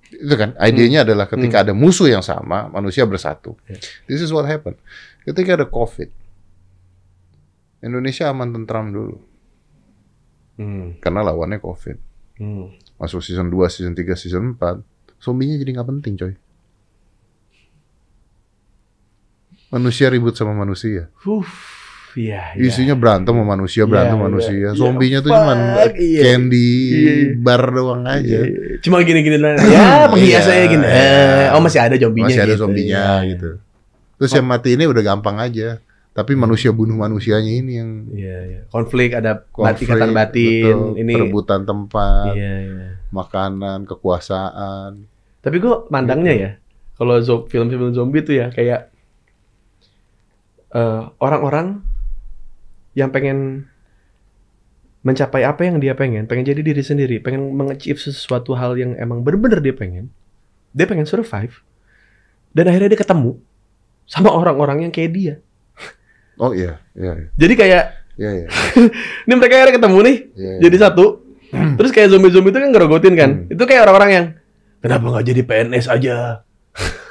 Itu 0.10 0.34
kan 0.34 0.58
idenya 0.58 1.06
adalah 1.06 1.30
ketika 1.30 1.62
ada 1.62 1.78
musuh 1.78 2.10
yang 2.10 2.26
sama, 2.26 2.66
manusia 2.74 3.06
bersatu. 3.06 3.54
Ya. 3.70 3.78
This 4.10 4.26
is 4.26 4.34
what 4.34 4.50
happened. 4.50 4.82
Ketika 5.22 5.54
ada 5.62 5.70
COVID, 5.70 6.10
Indonesia 7.86 8.26
aman 8.26 8.50
tentram 8.50 8.90
dulu 8.90 9.22
Hmm. 10.60 10.98
karena 11.00 11.24
lawannya 11.24 11.62
COVID. 11.62 11.98
Hmm. 12.42 12.74
Masuk 13.00 13.24
season 13.24 13.48
2, 13.48 13.70
season 13.72 13.94
3, 13.96 14.18
season 14.18 14.58
4, 14.60 14.84
zombinya 15.22 15.56
jadi 15.56 15.72
nggak 15.78 15.88
penting, 15.88 16.14
coy. 16.20 16.34
Manusia 19.70 20.10
ribut 20.10 20.34
sama 20.34 20.52
manusia. 20.58 21.08
Iya, 22.16 22.58
iya. 22.58 22.62
Isinya 22.64 22.96
berantem 22.96 23.30
sama 23.32 23.46
manusia, 23.46 23.86
berantem 23.86 24.18
sama 24.18 24.24
Iya, 24.24 24.30
manusia. 24.32 24.54
iya. 24.56 24.70
Zombinya 24.74 25.20
tuh 25.20 25.30
Fuck, 25.30 25.40
cuman 25.40 25.58
iya. 25.96 26.22
candy, 26.26 26.72
Iya. 26.90 27.14
bar 27.38 27.64
doang 27.70 28.04
aja. 28.04 28.40
Iya. 28.42 28.82
Cuma 28.82 28.98
gini-gini 29.02 29.38
lah. 29.38 29.54
Ya, 29.70 30.10
penghiasannya 30.10 30.58
Iya, 30.60 30.68
gini. 30.68 30.86
iya. 30.86 31.06
Eh, 31.46 31.48
oh 31.54 31.62
masih 31.62 31.80
ada 31.80 31.96
zombinya 31.96 32.28
Masih 32.28 32.42
ada 32.42 32.54
gitu. 32.54 32.62
zombinya 32.62 33.04
Iya, 33.22 33.30
gitu. 33.30 33.50
Terus 34.18 34.32
yang 34.34 34.48
mati 34.48 34.70
ini 34.74 34.84
udah 34.84 35.04
gampang 35.04 35.38
aja. 35.38 35.78
Tapi 36.10 36.34
manusia 36.34 36.74
bunuh 36.74 36.98
manusianya 36.98 37.54
ini 37.54 37.72
yang 37.78 37.90
Iya, 38.10 38.38
iya. 38.44 38.62
Konflik 38.68 39.14
ada 39.14 39.46
konflik, 39.50 39.88
batin 39.88 40.12
batin. 40.12 40.64
betul, 40.66 41.00
ini 41.00 41.14
perebutan 41.14 41.62
tempat, 41.64 42.34
Iya, 42.34 42.54
iya. 42.60 42.88
makanan, 43.10 43.86
kekuasaan. 43.86 45.06
Tapi 45.40 45.56
gue 45.58 45.76
mandangnya 45.88 46.34
Gitu. 46.34 46.44
ya, 46.44 46.52
kalau 46.98 47.16
film-film 47.46 47.94
zombie 47.94 48.20
tuh 48.20 48.36
ya 48.36 48.48
kayak 48.50 48.90
eh, 50.70 51.02
orang-orang 51.18 51.82
yang 53.00 53.16
pengen 53.16 53.72
mencapai 55.00 55.48
apa 55.48 55.64
yang 55.64 55.80
dia 55.80 55.96
pengen, 55.96 56.28
pengen 56.28 56.44
jadi 56.44 56.60
diri 56.60 56.84
sendiri, 56.84 57.24
pengen 57.24 57.56
mengachieve 57.56 57.96
sesuatu 57.96 58.52
hal 58.60 58.76
yang 58.76 59.00
emang 59.00 59.24
bener-bener 59.24 59.64
dia 59.64 59.72
pengen, 59.72 60.12
dia 60.76 60.84
pengen 60.84 61.08
survive, 61.08 61.64
dan 62.52 62.68
akhirnya 62.68 62.92
dia 62.92 63.00
ketemu 63.00 63.40
sama 64.04 64.36
orang-orang 64.36 64.84
yang 64.84 64.92
kayak 64.92 65.12
dia. 65.16 65.36
Oh 66.40 66.52
iya, 66.52 66.84
iya, 66.96 67.16
iya, 67.16 67.28
Jadi 67.36 67.54
kayak 67.56 67.84
iya, 68.20 68.32
iya, 68.44 68.48
ini 69.28 69.34
mereka 69.40 69.56
akhirnya 69.60 69.76
ketemu 69.80 69.98
nih, 70.04 70.18
iya. 70.36 70.54
jadi 70.68 70.78
satu. 70.88 71.06
Terus 71.80 71.92
kayak 71.96 72.14
zombie-zombie 72.14 72.52
itu 72.54 72.60
kan 72.62 72.70
ngerogotin 72.70 73.16
kan. 73.16 73.30
Hmm. 73.34 73.54
Itu 73.56 73.64
kayak 73.66 73.88
orang-orang 73.88 74.12
yang 74.12 74.26
kenapa 74.84 75.06
nggak 75.16 75.26
jadi 75.32 75.42
PNS 75.48 75.86
aja? 75.88 76.16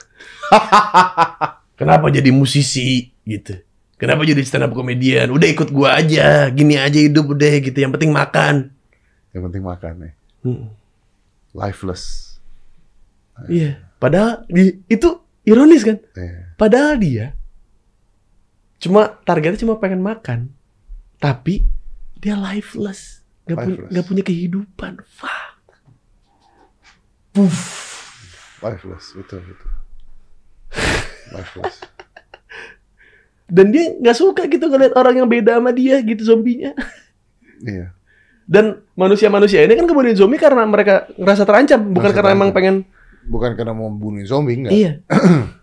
kenapa 1.80 2.06
jadi 2.08 2.30
musisi 2.32 3.12
gitu? 3.24 3.67
Kenapa 3.98 4.22
jadi 4.22 4.38
stand 4.40 4.62
up 4.62 4.72
comedian? 4.72 5.28
Udah 5.28 5.48
ikut 5.50 5.68
gua 5.68 5.98
aja, 5.98 6.46
gini 6.48 6.78
aja 6.78 6.96
hidup 6.96 7.28
udah 7.28 7.52
gitu. 7.58 7.74
Yang 7.74 7.98
penting 7.98 8.12
makan. 8.14 8.54
Yang 9.34 9.42
penting 9.50 9.62
makan 9.62 9.92
nih. 9.98 10.12
Hmm. 10.40 10.70
Lifeless. 11.50 12.02
Iya. 13.46 13.82
Padahal 13.98 14.46
di- 14.46 14.78
itu 14.86 15.08
ironis 15.42 15.82
kan? 15.82 15.98
Iya. 16.14 16.54
Padahal 16.54 16.94
dia 16.96 17.26
cuma 18.78 19.18
targetnya 19.18 19.58
cuma 19.58 19.74
pengen 19.74 19.98
makan, 19.98 20.54
tapi 21.18 21.66
dia 22.14 22.34
lifeless, 22.34 23.26
nggak 23.42 23.56
punya 23.56 23.74
Lifeless. 23.74 23.90
nggak 23.90 24.06
punya 24.06 24.22
kehidupan. 24.22 24.92
Fuck. 25.02 25.58
Puff. 27.34 27.58
Lifeless, 28.58 29.14
betul, 29.14 29.42
betul. 29.42 29.70
Lifeless. 31.30 31.76
Dan 33.48 33.72
dia 33.72 33.96
nggak 33.96 34.16
suka 34.16 34.44
gitu 34.44 34.68
ngeliat 34.68 34.92
orang 34.92 35.24
yang 35.24 35.28
beda 35.28 35.56
sama 35.56 35.72
dia 35.72 35.98
gitu 36.04 36.20
zombinya. 36.20 36.76
Iya. 37.64 37.96
Dan 38.48 38.84
manusia-manusia 38.96 39.64
ini 39.64 39.76
kan 39.76 39.88
kemudian 39.88 40.16
zombie 40.16 40.40
karena 40.40 40.64
mereka 40.64 41.08
ngerasa 41.16 41.44
terancam, 41.44 41.80
bukan 41.92 42.10
karena 42.12 42.30
emang 42.32 42.52
terancam. 42.52 42.84
pengen. 42.84 43.28
Bukan 43.28 43.50
karena 43.56 43.72
mau 43.76 43.92
bunuh 43.92 44.24
zombie 44.24 44.56
enggak. 44.56 44.72
Iya. 44.72 44.92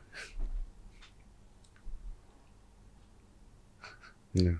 Iya. 4.35 4.59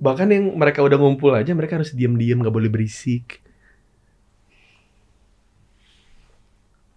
Bahkan 0.00 0.32
yang 0.32 0.56
mereka 0.56 0.80
udah 0.80 0.96
ngumpul 0.96 1.36
aja, 1.36 1.52
mereka 1.52 1.76
harus 1.76 1.92
diam-diam, 1.92 2.40
nggak 2.40 2.56
boleh 2.56 2.72
berisik. 2.72 3.44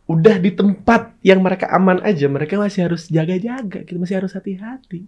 Udah 0.07 0.39
di 0.39 0.55
tempat 0.55 1.12
yang 1.19 1.43
mereka 1.43 1.67
aman 1.67 1.99
aja, 1.99 2.31
mereka 2.31 2.55
masih 2.55 2.88
harus 2.88 3.12
jaga-jaga, 3.12 3.83
gitu, 3.83 3.99
masih 3.99 4.23
harus 4.23 4.31
hati-hati. 4.31 5.03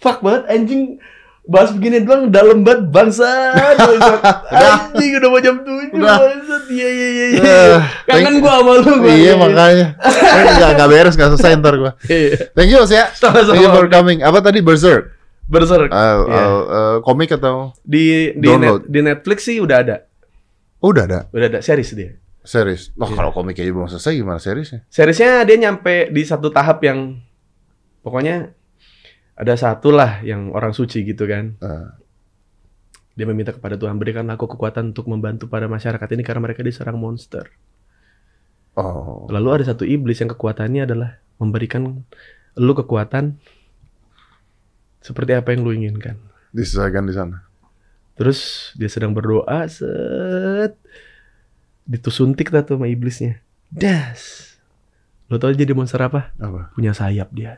Fuck 0.00 0.18
banget 0.20 0.48
anjing 0.48 0.96
bahas 1.42 1.72
begini 1.72 2.00
doang 2.00 2.28
dalam 2.28 2.62
banget 2.62 2.88
bangsa 2.88 3.26
anjing 4.54 5.18
udah 5.18 5.28
mau 5.28 5.40
jam 5.40 5.56
7 5.60 5.92
Udah. 5.92 6.16
bangsat 6.20 6.64
iya 6.68 6.88
iya 6.88 7.08
iya 7.08 7.26
iya 7.26 7.40
Eh, 7.42 7.78
kangen 8.06 8.38
gua 8.38 8.60
sama 8.60 8.72
lu 8.78 8.92
gua 8.98 9.10
Iya 9.10 9.32
makanya. 9.34 9.86
Enggak 10.30 10.70
enggak 10.72 10.88
beres 10.88 11.14
enggak 11.14 11.30
selesai 11.34 11.58
ntar 11.58 11.74
gua. 11.74 11.92
Iya. 12.06 12.52
Thank 12.52 12.70
you 12.70 12.78
ya. 12.86 13.10
Thank 13.12 13.58
you 13.58 13.70
for 13.70 13.88
coming. 13.88 14.20
Apa 14.20 14.38
tadi 14.40 14.60
Berserk? 14.60 15.16
Berserk. 15.44 15.90
Uh, 15.90 15.98
Iya. 15.98 16.14
uh, 16.38 16.62
uh, 16.62 16.96
komik 17.02 17.28
atau 17.30 17.74
Di 17.82 18.30
di, 18.32 18.46
net, 18.46 18.86
di 18.86 19.00
Netflix 19.02 19.42
sih 19.42 19.58
udah 19.58 19.76
ada. 19.80 19.96
oh, 20.78 20.94
udah 20.94 21.04
ada 21.04 21.20
Udah 21.28 21.46
ada 21.48 21.60
series 21.60 21.90
dia. 21.92 22.14
series. 22.40 22.94
Loh 22.94 23.04
Iya. 23.04 23.16
kalau 23.16 23.32
komik 23.32 23.58
aja 23.58 23.66
belum 23.66 23.84
selesai 23.86 24.12
gimana 24.14 24.38
seriesnya? 24.38 24.86
Seriesnya 24.86 25.42
dia 25.42 25.56
nyampe 25.58 26.08
di 26.08 26.22
satu 26.22 26.48
tahap 26.48 26.78
yang 26.80 27.18
pokoknya 28.00 28.54
ada 29.40 29.56
satu 29.56 29.88
lah 29.88 30.20
yang 30.20 30.52
orang 30.52 30.76
suci 30.76 31.00
gitu 31.08 31.24
kan. 31.24 31.56
Uh, 31.64 31.88
Dia 33.16 33.24
meminta 33.24 33.56
kepada 33.56 33.80
Tuhan 33.80 33.96
berikanlah 33.96 34.36
aku 34.36 34.52
kekuatan 34.52 34.92
untuk 34.92 35.08
membantu 35.08 35.48
para 35.48 35.64
masyarakat 35.64 36.08
ini 36.12 36.22
karena 36.24 36.44
mereka 36.44 36.60
diserang 36.60 37.00
monster. 37.00 37.48
oh. 38.76 39.24
Lalu 39.32 39.60
ada 39.60 39.64
satu 39.72 39.88
iblis 39.88 40.20
yang 40.20 40.28
kekuatannya 40.28 40.84
adalah 40.84 41.20
memberikan 41.40 42.04
lu 42.60 42.72
kekuatan 42.76 43.40
seperti 45.00 45.32
apa 45.32 45.56
yang 45.56 45.64
lu 45.64 45.72
inginkan. 45.72 46.20
Diselesaikan 46.52 47.08
di 47.08 47.14
sana. 47.16 47.48
Terus 48.20 48.72
dia 48.76 48.92
sedang 48.92 49.16
berdoa, 49.16 49.64
set. 49.64 50.76
Ditusuntik 51.88 52.52
tuh 52.52 52.76
sama 52.76 52.86
iblisnya. 52.92 53.40
Das. 53.72 54.49
Lo 55.30 55.38
tau 55.38 55.54
jadi 55.54 55.70
monster 55.72 56.02
apa? 56.02 56.34
Apa? 56.42 56.74
Punya 56.74 56.90
sayap 56.90 57.30
dia. 57.30 57.54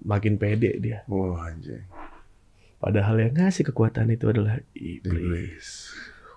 Makin 0.00 0.40
pede 0.40 0.80
dia. 0.80 1.04
Wah 1.04 1.52
anjing. 1.52 1.84
Padahal 2.80 3.20
yang 3.20 3.36
ngasih 3.36 3.68
kekuatan 3.68 4.08
itu 4.08 4.32
adalah 4.32 4.56
iblis. 4.72 5.04
Iblis. 5.04 5.68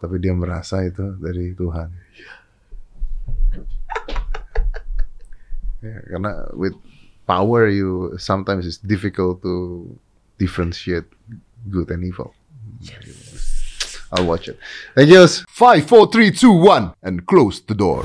tapi 0.03 0.19
dia 0.19 0.35
merasa 0.35 0.83
itu 0.83 1.15
dari 1.15 1.55
Tuhan. 1.55 1.87
Ya, 5.79 5.95
karena 6.11 6.51
with 6.51 6.75
power 7.23 7.71
you 7.71 8.11
sometimes 8.19 8.67
it's 8.67 8.83
difficult 8.83 9.39
to 9.39 9.87
differentiate 10.35 11.07
good 11.71 11.87
and 11.87 12.03
evil. 12.03 12.35
I'll 14.11 14.27
watch 14.27 14.51
it. 14.51 14.59
Thank 14.91 15.15
you. 15.15 15.23
Five, 15.47 15.87
four, 15.87 16.11
three, 16.11 16.35
two, 16.35 16.51
one, 16.51 16.91
and 16.99 17.23
close 17.23 17.63
the 17.63 17.73
door. 17.73 18.03